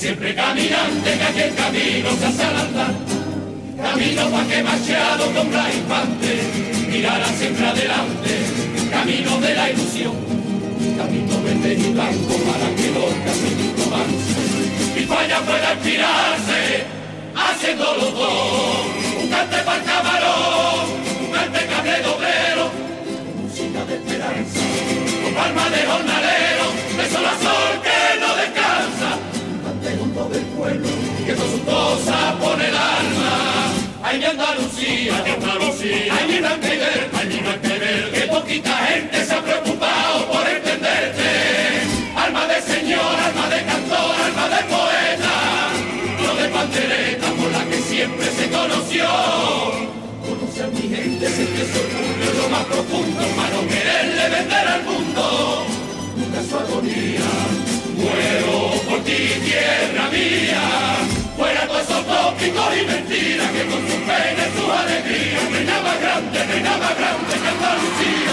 siempre 0.05 0.35
caminante 0.35 1.17
que 1.17 1.23
aquel 1.23 1.55
camino 1.55 2.09
se 2.19 2.25
hace 2.27 2.43
al. 2.43 2.95
Camino 3.85 4.29
pa' 4.29 4.45
que 4.45 4.61
Machado 4.61 5.25
con 5.33 5.51
la 5.51 5.65
infante 5.73 6.31
mirara 6.91 7.25
siempre 7.25 7.65
adelante, 7.65 8.31
camino 8.91 9.39
de 9.39 9.55
la 9.55 9.71
ilusión, 9.71 10.13
camino 10.95 11.41
verde 11.41 11.73
y 11.73 11.91
blanco 11.91 12.33
para 12.47 12.67
que 12.75 12.87
los 12.95 13.11
caminos 13.25 13.87
avance. 13.87 14.41
Y 14.95 14.99
España 14.99 15.39
pueda 15.39 15.73
inspirarse 15.73 16.59
haciendo 17.35 17.85
los 17.95 18.13
dos, 18.13 18.85
un 19.23 19.27
cante 19.27 19.57
para 19.65 19.77
el 19.79 19.83
camarón, 19.85 20.74
Ay, 34.07 34.19
mi 34.19 34.25
Andalucía, 34.25 35.13
mi 35.25 35.31
Andalucía, 35.31 36.13
ay, 36.15 36.27
mi 36.27 36.37
Blanquever, 36.37 37.09
ay, 37.17 37.27
mi 37.27 37.37
Blanquever, 37.39 38.11
que 38.11 38.21
poquita 38.27 38.77
gente 38.85 39.25
se 39.25 39.33
ha 39.33 39.41
preocupado 39.41 40.27
por 40.31 40.47
entenderte. 40.47 41.25
Alma 42.15 42.45
de 42.45 42.61
señor, 42.61 43.01
alma 43.01 43.49
de 43.49 43.63
cantor, 43.65 44.15
alma 44.27 44.47
de 44.49 44.63
poeta, 44.75 45.35
no 46.21 46.35
de 46.35 46.49
pandereta 46.49 47.27
por 47.31 47.51
la 47.51 47.65
que 47.65 47.81
siempre 47.81 48.27
se 48.29 48.47
conoció. 48.51 49.07
Conoce 50.21 50.63
a 50.63 50.67
mi 50.67 50.95
gente, 50.95 51.27
siente 51.27 51.65
su 51.65 51.79
orgullo 51.79 52.43
lo 52.43 52.49
más 52.49 52.65
profundo, 52.65 53.21
para 53.35 53.49
no 53.55 53.67
quererle 53.67 54.29
vender 54.29 54.67
al 54.67 54.83
mundo. 54.83 55.65
Nunca 56.15 56.43
su 56.47 56.55
agonía 56.55 57.25
Muero 57.97 58.71
por 58.87 59.03
ti, 59.03 59.17
tierra 59.43 60.09
mía. 60.11 61.14
Fuera 61.95 62.25
todos 62.25 62.41
esos 62.41 62.51
tópicos 62.51 62.77
y 62.81 62.85
mentiras 62.85 63.51
que 63.51 63.65
con 63.65 63.81
su 63.87 63.97
pena 64.01 64.47
y 64.47 64.51
su 64.59 64.71
alegría. 64.71 65.39
Reina 65.51 65.81
más 65.81 66.01
grande, 66.01 66.45
reina 66.45 66.77
más 66.77 66.97
grande 66.97 67.33
que 67.33 67.47
Andalucía. 67.47 68.31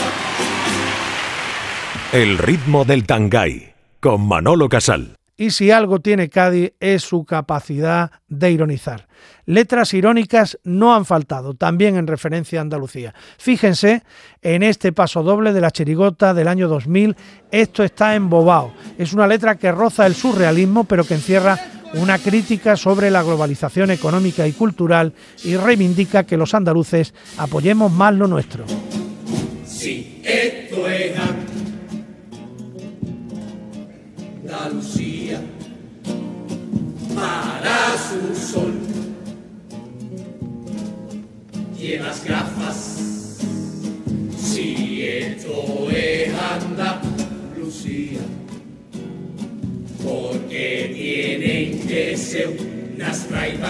El 2.12 2.38
ritmo 2.38 2.84
del 2.84 3.06
Tangay, 3.06 3.74
con 4.00 4.26
Manolo 4.26 4.68
Casal. 4.68 5.16
Y 5.36 5.50
si 5.50 5.70
algo 5.70 6.00
tiene 6.00 6.28
Cádiz 6.28 6.72
es 6.78 7.02
su 7.02 7.24
capacidad 7.24 8.12
de 8.28 8.50
ironizar. 8.50 9.08
Letras 9.46 9.92
irónicas 9.94 10.58
no 10.62 10.94
han 10.94 11.04
faltado, 11.04 11.54
también 11.54 11.96
en 11.96 12.06
referencia 12.06 12.60
a 12.60 12.62
Andalucía. 12.62 13.14
Fíjense 13.38 14.02
en 14.40 14.62
este 14.62 14.92
paso 14.92 15.22
doble 15.22 15.52
de 15.52 15.60
la 15.60 15.70
chirigota 15.70 16.32
del 16.34 16.48
año 16.48 16.68
2000, 16.68 17.16
Esto 17.50 17.82
está 17.82 18.14
embobado. 18.14 18.72
Es 18.98 19.12
una 19.12 19.26
letra 19.26 19.56
que 19.56 19.72
roza 19.72 20.06
el 20.06 20.14
surrealismo, 20.14 20.84
pero 20.84 21.04
que 21.04 21.14
encierra 21.14 21.58
una 21.94 22.18
crítica 22.18 22.76
sobre 22.76 23.10
la 23.10 23.22
globalización 23.22 23.90
económica 23.90 24.46
y 24.46 24.52
cultural 24.52 25.12
y 25.44 25.56
reivindica 25.56 26.24
que 26.24 26.36
los 26.36 26.54
andaluces 26.54 27.14
apoyemos 27.38 27.92
más 27.92 28.14
lo 28.14 28.26
nuestro. 28.26 28.64
Sí, 29.66 30.20
esto 30.24 30.88
es 30.88 31.12
Andalucía 34.44 35.40
para 37.14 37.96
su 37.98 38.34
sol 38.52 38.92
llevas 41.82 42.24
gafas. 42.24 43.38
Si 44.38 45.02
esto 45.04 45.90
es 45.90 45.91
ser 51.92 52.48
unas 52.48 53.30
ray 53.30 53.60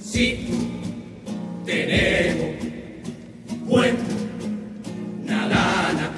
Si 0.00 0.46
tenemos 1.66 2.54
buena 3.66 5.48
lana, 5.48 6.10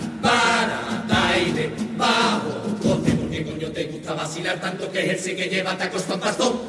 y 1.39 1.53
de 1.53 1.71
bajo 1.97 2.77
coste, 2.83 3.13
porque 3.13 3.45
coño 3.45 3.69
te 3.71 3.85
gusta 3.85 4.13
vacilar 4.13 4.61
tanto 4.61 4.91
que 4.93 5.13
es 5.13 5.27
el 5.27 5.37
que 5.37 5.49
lleva 5.49 5.79
tacos 5.79 6.03
con 6.03 6.21
bastón. 6.21 6.61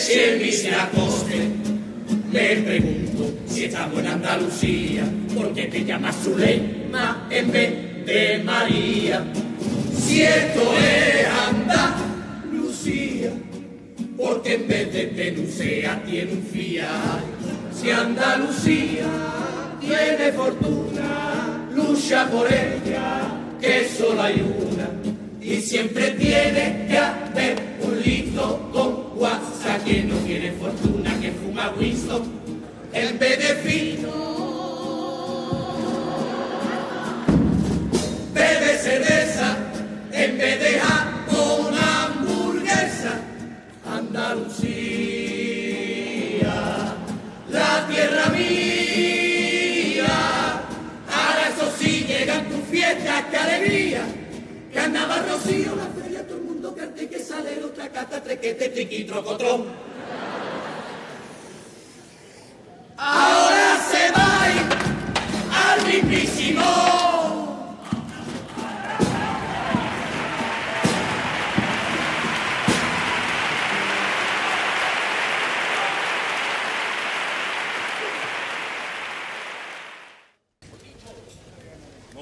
si 0.00 0.12
el 0.12 0.52
se 0.52 0.74
acoste, 0.74 1.48
Me 2.32 2.56
pregunto 2.56 3.32
si 3.46 3.64
estamos 3.64 4.00
en 4.00 4.06
Andalucía, 4.08 5.04
porque 5.36 5.66
te 5.66 5.84
llamas 5.84 6.16
Zulema 6.22 6.73
en 7.34 7.50
vez 7.50 8.06
de 8.06 8.42
María. 8.44 9.24
Si 9.96 10.22
esto 10.22 10.62
es 10.78 11.26
Andalucía, 11.48 13.30
porque 14.16 14.54
en 14.54 14.68
vez 14.68 14.92
de 14.92 15.06
Tenucea 15.06 16.02
tiene 16.04 16.32
un 16.32 16.42
fiat. 16.42 17.22
Si 17.74 17.90
Andalucía 17.90 19.06
tiene 19.80 20.32
fortuna, 20.32 21.68
lucha 21.74 22.30
por 22.30 22.46
ella, 22.46 23.22
que 23.60 23.88
solo 23.88 24.22
hay 24.22 24.40
una. 24.40 24.88
Y 25.40 25.60
siempre 25.60 26.12
tiene 26.12 26.43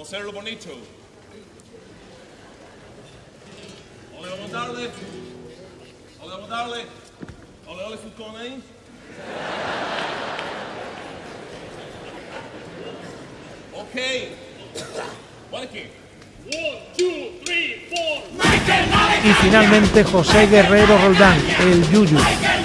Vamos 0.03 0.14
hacerlo 0.14 0.32
bonito. 0.32 0.68
Ole, 4.18 4.30
vamos 4.30 4.50
a 4.50 4.59
darle. 4.59 4.90
Ole, 6.20 6.32
vamos 6.34 6.50
a 6.50 6.57
darle. 6.57 6.86
Ole, 7.68 7.84
ole, 7.84 7.96
Fulcone. 7.98 8.57
Ok. 13.76 13.96
One 15.53 15.64
aquí. 15.66 15.82
Y 19.24 19.32
finalmente 19.34 20.03
José 20.03 20.48
Guerrero 20.48 20.98
Roldán, 20.98 21.38
el 21.61 21.88
Yuyu, 21.92 22.18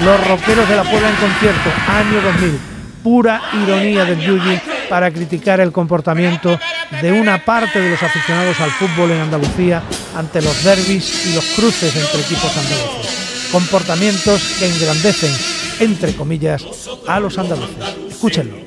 los 0.03 0.27
rockeros 0.27 0.67
de 0.67 0.75
la 0.75 0.83
Puebla 0.83 1.09
en 1.09 1.15
concierto, 1.17 1.69
año 1.87 2.19
2000. 2.19 2.59
Pura 3.03 3.43
ironía 3.53 4.05
del 4.05 4.21
Yuyu 4.21 4.59
para 4.89 5.11
criticar 5.11 5.59
el 5.59 5.71
comportamiento 5.71 6.57
de 7.01 7.11
una 7.11 7.43
parte 7.43 7.79
de 7.79 7.89
los 7.91 8.01
aficionados 8.01 8.59
al 8.59 8.71
fútbol 8.71 9.11
en 9.11 9.21
Andalucía 9.21 9.83
ante 10.15 10.41
los 10.41 10.63
derbis 10.63 11.27
y 11.27 11.35
los 11.35 11.45
cruces 11.55 11.95
entre 11.95 12.21
equipos 12.21 12.55
andaluces. 12.57 13.49
Comportamientos 13.51 14.41
que 14.59 14.67
engrandecen, 14.67 15.33
entre 15.79 16.15
comillas, 16.15 16.65
a 17.07 17.19
los 17.19 17.37
andaluces. 17.37 17.75
Escúchenlo. 18.09 18.57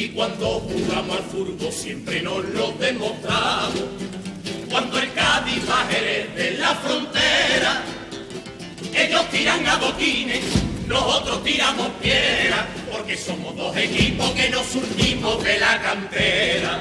y 0.00 0.08
cuando 0.10 0.60
jugamos 0.60 1.16
al 1.18 1.24
fútbol 1.24 1.70
siempre 1.70 2.22
nos 2.22 2.42
lo 2.50 2.72
demostramos. 2.72 3.84
Cuando 4.70 4.98
el 4.98 5.12
Cádiz 5.12 5.62
va 5.68 5.84
de 5.84 6.56
la 6.58 6.74
frontera, 6.76 7.82
ellos 8.94 9.28
tiran 9.30 9.66
a 9.66 9.76
boquines, 9.76 10.42
nosotros 10.86 11.44
tiramos 11.44 11.88
piedra, 12.00 12.66
porque 13.00 13.16
somos 13.16 13.56
dos 13.56 13.74
equipos 13.78 14.30
que 14.32 14.50
nos 14.50 14.66
surgimos 14.66 15.42
de 15.42 15.58
la 15.58 15.80
cantera. 15.80 16.80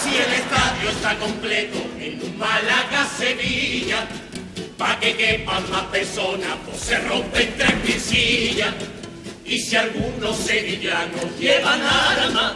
Si 0.00 0.10
el 0.10 0.32
estadio 0.32 0.90
está 0.90 1.18
completo 1.18 1.78
en 1.98 2.22
un 2.22 2.38
Málaga-Sevilla, 2.38 4.06
pa' 4.78 5.00
que 5.00 5.16
quepan 5.16 5.68
más 5.72 5.86
personas, 5.86 6.56
pues 6.64 6.80
se 6.80 6.98
rompen 7.00 7.52
tres 7.58 7.72
pisillas. 7.84 8.74
Y 9.44 9.58
si 9.58 9.74
algunos 9.74 10.36
sevillanos 10.36 11.36
llevan 11.36 11.82
armas, 11.82 12.52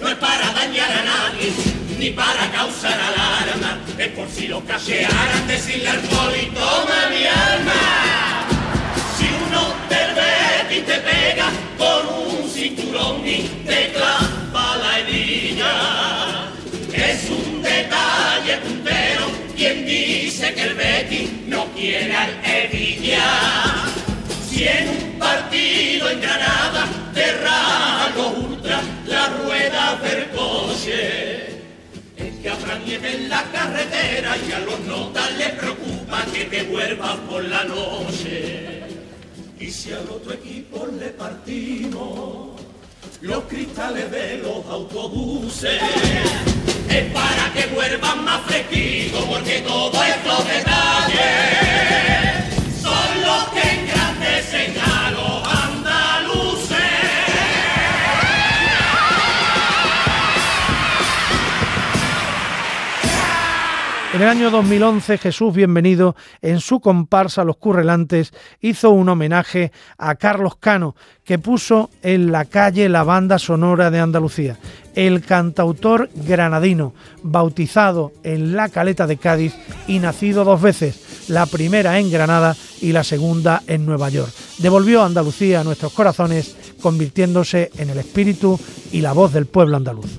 no 0.00 0.08
es 0.08 0.16
para 0.16 0.50
dañar 0.54 0.90
a 0.90 1.04
nadie, 1.04 1.52
ni 2.00 2.10
para 2.10 2.50
causar 2.50 2.98
alarma, 2.98 3.78
es 3.96 4.08
por 4.08 4.28
si 4.28 4.48
lo 4.48 4.60
cachearan 4.64 5.46
decirle 5.46 5.88
al 5.88 6.00
poli, 6.00 6.46
toma 6.46 7.10
mi 7.10 7.26
alma. 7.26 8.25
Betis 10.76 10.86
te 10.86 11.00
pega 11.00 11.50
con 11.78 12.42
un 12.42 12.50
cinturón 12.50 13.26
y 13.26 13.42
te 13.66 13.92
clava 13.92 14.76
la 14.76 14.98
herida, 15.00 16.52
es 16.92 17.30
un 17.30 17.62
detalle 17.62 18.58
puntero 18.58 19.26
quien 19.56 19.86
dice 19.86 20.52
que 20.54 20.62
el 20.62 20.74
Betis 20.74 21.30
no 21.46 21.64
quiere 21.74 22.14
al 22.14 22.30
Evilla. 22.44 23.84
Si 24.48 24.64
en 24.64 24.88
un 24.88 25.18
partido 25.18 26.10
en 26.10 26.20
Granada 26.20 26.86
rajan 27.42 28.14
los 28.16 28.36
ultras 28.38 28.82
la 29.06 29.28
rueda 29.28 29.98
del 30.02 30.28
coche, 30.30 31.62
que 32.16 32.50
habrá 32.50 32.78
nieve 32.78 33.14
en 33.14 33.28
la 33.28 33.42
carretera 33.44 34.36
y 34.36 34.52
a 34.52 34.58
los 34.60 34.80
notas 34.80 35.32
les 35.38 35.50
preocupa 35.52 36.24
que 36.32 36.44
te 36.44 36.62
vuelvas 36.64 37.16
por 37.28 37.44
la 37.44 37.64
noche. 37.64 38.75
Y 39.58 39.70
si 39.70 39.92
al 39.92 40.08
otro 40.10 40.34
equipo 40.34 40.86
le 40.86 41.08
partimos 41.08 42.60
los 43.22 43.44
cristales 43.44 44.10
de 44.10 44.38
los 44.38 44.66
autobuses, 44.66 45.80
es 46.90 47.12
para 47.12 47.52
que 47.54 47.66
vuelvan 47.74 48.24
más 48.24 48.42
fresquitos, 48.42 49.24
porque 49.24 49.60
todos 49.60 49.96
estos 50.06 50.48
detalles 50.48 52.25
son 52.25 52.25
En 64.16 64.22
el 64.22 64.28
año 64.28 64.50
2011, 64.50 65.18
Jesús 65.18 65.52
Bienvenido, 65.52 66.16
en 66.40 66.60
su 66.60 66.80
comparsa 66.80 67.44
Los 67.44 67.58
Currelantes, 67.58 68.32
hizo 68.62 68.88
un 68.88 69.10
homenaje 69.10 69.72
a 69.98 70.14
Carlos 70.14 70.56
Cano, 70.56 70.96
que 71.22 71.38
puso 71.38 71.90
en 72.02 72.32
la 72.32 72.46
calle 72.46 72.88
la 72.88 73.04
banda 73.04 73.38
sonora 73.38 73.90
de 73.90 74.00
Andalucía. 74.00 74.56
El 74.94 75.20
cantautor 75.20 76.08
granadino, 76.14 76.94
bautizado 77.22 78.12
en 78.22 78.56
la 78.56 78.70
Caleta 78.70 79.06
de 79.06 79.18
Cádiz 79.18 79.54
y 79.86 79.98
nacido 79.98 80.44
dos 80.44 80.62
veces, 80.62 81.28
la 81.28 81.44
primera 81.44 81.98
en 81.98 82.10
Granada 82.10 82.56
y 82.80 82.92
la 82.92 83.04
segunda 83.04 83.64
en 83.66 83.84
Nueva 83.84 84.08
York. 84.08 84.32
Devolvió 84.56 85.02
a 85.02 85.06
Andalucía 85.06 85.60
a 85.60 85.64
nuestros 85.64 85.92
corazones, 85.92 86.56
convirtiéndose 86.80 87.70
en 87.76 87.90
el 87.90 87.98
espíritu 87.98 88.58
y 88.92 89.02
la 89.02 89.12
voz 89.12 89.34
del 89.34 89.44
pueblo 89.44 89.76
andaluz. 89.76 90.10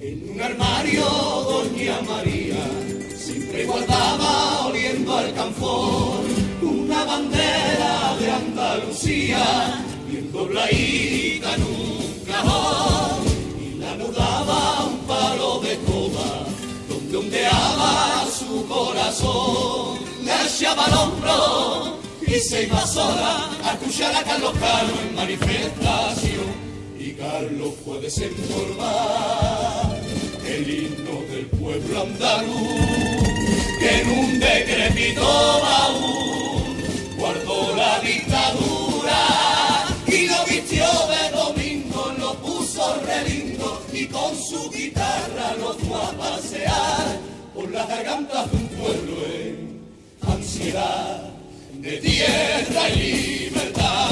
En 0.00 0.30
un 0.32 0.40
armario, 0.40 1.04
doña 1.04 2.00
María 2.00 2.45
guardaba 3.96 4.66
oliendo 4.66 5.16
al 5.16 5.32
canfor 5.34 6.24
una 6.62 7.04
bandera 7.04 8.16
de 8.18 8.30
Andalucía 8.30 9.84
bien 10.08 10.32
dobladita 10.32 11.54
en 11.54 11.62
un 11.62 11.96
y 13.60 13.78
la 13.78 13.92
anudaba 13.92 14.78
a 14.78 14.84
un 14.84 14.98
palo 15.06 15.60
de 15.60 15.78
coba 15.78 16.44
donde 16.88 17.16
ondeaba 17.16 18.26
su 18.26 18.66
corazón. 18.66 19.98
Le 20.24 20.32
echaba 20.46 20.84
al 20.86 20.94
hombro 20.94 21.98
y 22.26 22.34
se 22.40 22.64
iba 22.64 22.86
sola 22.86 23.50
a 23.64 23.72
escuchar 23.74 24.14
a 24.14 24.22
Carlos 24.22 24.52
Cano 24.58 24.92
en 25.08 25.14
manifestación. 25.14 26.66
Y 26.98 27.12
Carlos 27.12 27.74
fue 27.84 28.00
desenformar 28.00 29.96
el 30.46 30.70
himno 30.70 31.20
del 31.30 31.46
pueblo 31.46 32.02
andaluz, 32.02 33.35
en 33.88 34.10
un 34.10 34.38
decrépito 34.40 35.22
baúl 35.62 36.76
guardó 37.16 37.76
la 37.76 38.00
dictadura 38.00 39.86
y 40.06 40.26
lo 40.26 40.44
vistió 40.44 40.84
de 40.84 41.36
domingo, 41.36 42.12
lo 42.18 42.34
puso 42.34 43.00
re 43.06 43.28
lindo 43.28 43.82
y 43.92 44.06
con 44.06 44.36
su 44.36 44.70
guitarra 44.70 45.54
lo 45.58 45.74
fue 45.74 46.00
a 46.00 46.10
pasear 46.12 47.18
por 47.54 47.70
las 47.70 47.88
gargantas 47.88 48.50
de 48.50 48.56
un 48.56 48.68
pueblo 48.68 49.16
en 49.34 49.80
ansiedad 50.26 51.30
de 51.74 51.96
tierra 51.98 52.88
y 52.90 53.48
libertad. 53.48 54.10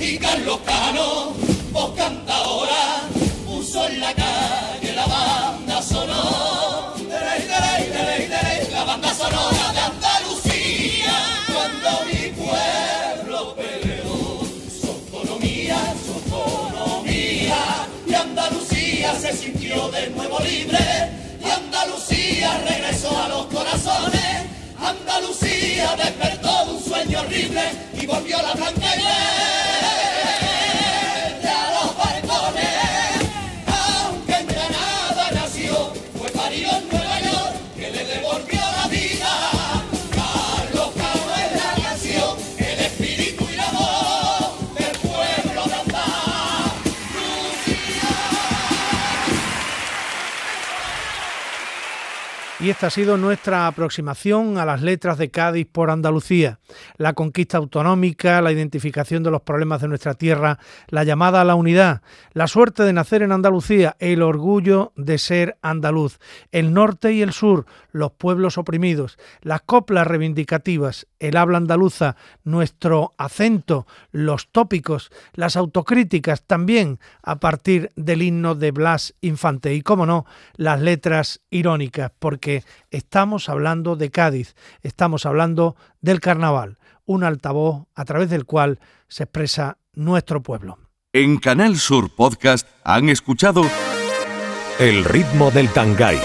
Y 0.00 0.18
Carlos 0.18 0.60
Cano, 0.64 1.33
sintió 19.34 19.88
de 19.90 20.10
nuevo 20.10 20.38
libre, 20.40 20.78
y 21.44 21.50
Andalucía 21.50 22.58
regresó 22.68 23.16
a 23.20 23.28
los 23.28 23.46
corazones. 23.46 24.46
Andalucía 24.78 25.96
despertó 25.96 26.66
de 26.66 26.72
un 26.72 26.82
sueño 26.82 27.20
horrible 27.20 27.62
y 28.00 28.06
volvió 28.06 28.40
la 28.42 28.52
blanca 28.52 28.96
y 28.96 29.63
Y 52.64 52.70
esta 52.70 52.86
ha 52.86 52.90
sido 52.90 53.18
nuestra 53.18 53.66
aproximación 53.66 54.56
a 54.56 54.64
las 54.64 54.80
letras 54.80 55.18
de 55.18 55.30
Cádiz 55.30 55.66
por 55.70 55.90
Andalucía. 55.90 56.60
La 56.96 57.12
conquista 57.12 57.58
autonómica, 57.58 58.40
la 58.40 58.52
identificación 58.52 59.22
de 59.22 59.30
los 59.30 59.42
problemas 59.42 59.82
de 59.82 59.88
nuestra 59.88 60.14
tierra, 60.14 60.58
la 60.88 61.04
llamada 61.04 61.42
a 61.42 61.44
la 61.44 61.56
unidad, 61.56 62.00
la 62.32 62.46
suerte 62.46 62.82
de 62.84 62.94
nacer 62.94 63.20
en 63.20 63.32
Andalucía, 63.32 63.96
el 63.98 64.22
orgullo 64.22 64.94
de 64.96 65.18
ser 65.18 65.58
andaluz, 65.60 66.18
el 66.52 66.72
norte 66.72 67.12
y 67.12 67.20
el 67.20 67.34
sur, 67.34 67.66
los 67.92 68.12
pueblos 68.12 68.56
oprimidos, 68.56 69.18
las 69.42 69.60
coplas 69.60 70.06
reivindicativas, 70.06 71.06
el 71.18 71.36
habla 71.36 71.58
andaluza, 71.58 72.16
nuestro 72.44 73.12
acento, 73.18 73.86
los 74.10 74.48
tópicos, 74.48 75.10
las 75.34 75.56
autocríticas 75.56 76.42
también 76.44 76.98
a 77.22 77.36
partir 77.36 77.90
del 77.94 78.22
himno 78.22 78.54
de 78.54 78.70
Blas 78.70 79.14
Infante 79.20 79.74
y, 79.74 79.82
como 79.82 80.06
no, 80.06 80.24
las 80.56 80.80
letras 80.80 81.42
irónicas, 81.50 82.10
porque 82.18 82.53
estamos 82.90 83.48
hablando 83.48 83.96
de 83.96 84.10
Cádiz, 84.10 84.54
estamos 84.82 85.26
hablando 85.26 85.76
del 86.00 86.20
carnaval, 86.20 86.78
un 87.06 87.24
altavoz 87.24 87.86
a 87.94 88.04
través 88.04 88.30
del 88.30 88.44
cual 88.44 88.78
se 89.08 89.24
expresa 89.24 89.78
nuestro 89.94 90.42
pueblo. 90.42 90.78
En 91.12 91.38
Canal 91.38 91.76
Sur 91.76 92.14
Podcast 92.14 92.68
han 92.84 93.08
escuchado 93.08 93.62
El 94.78 95.04
ritmo 95.04 95.50
del 95.50 95.68
Tangay 95.68 96.18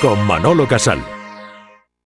con 0.00 0.24
Manolo 0.26 0.68
Casal. 0.68 1.15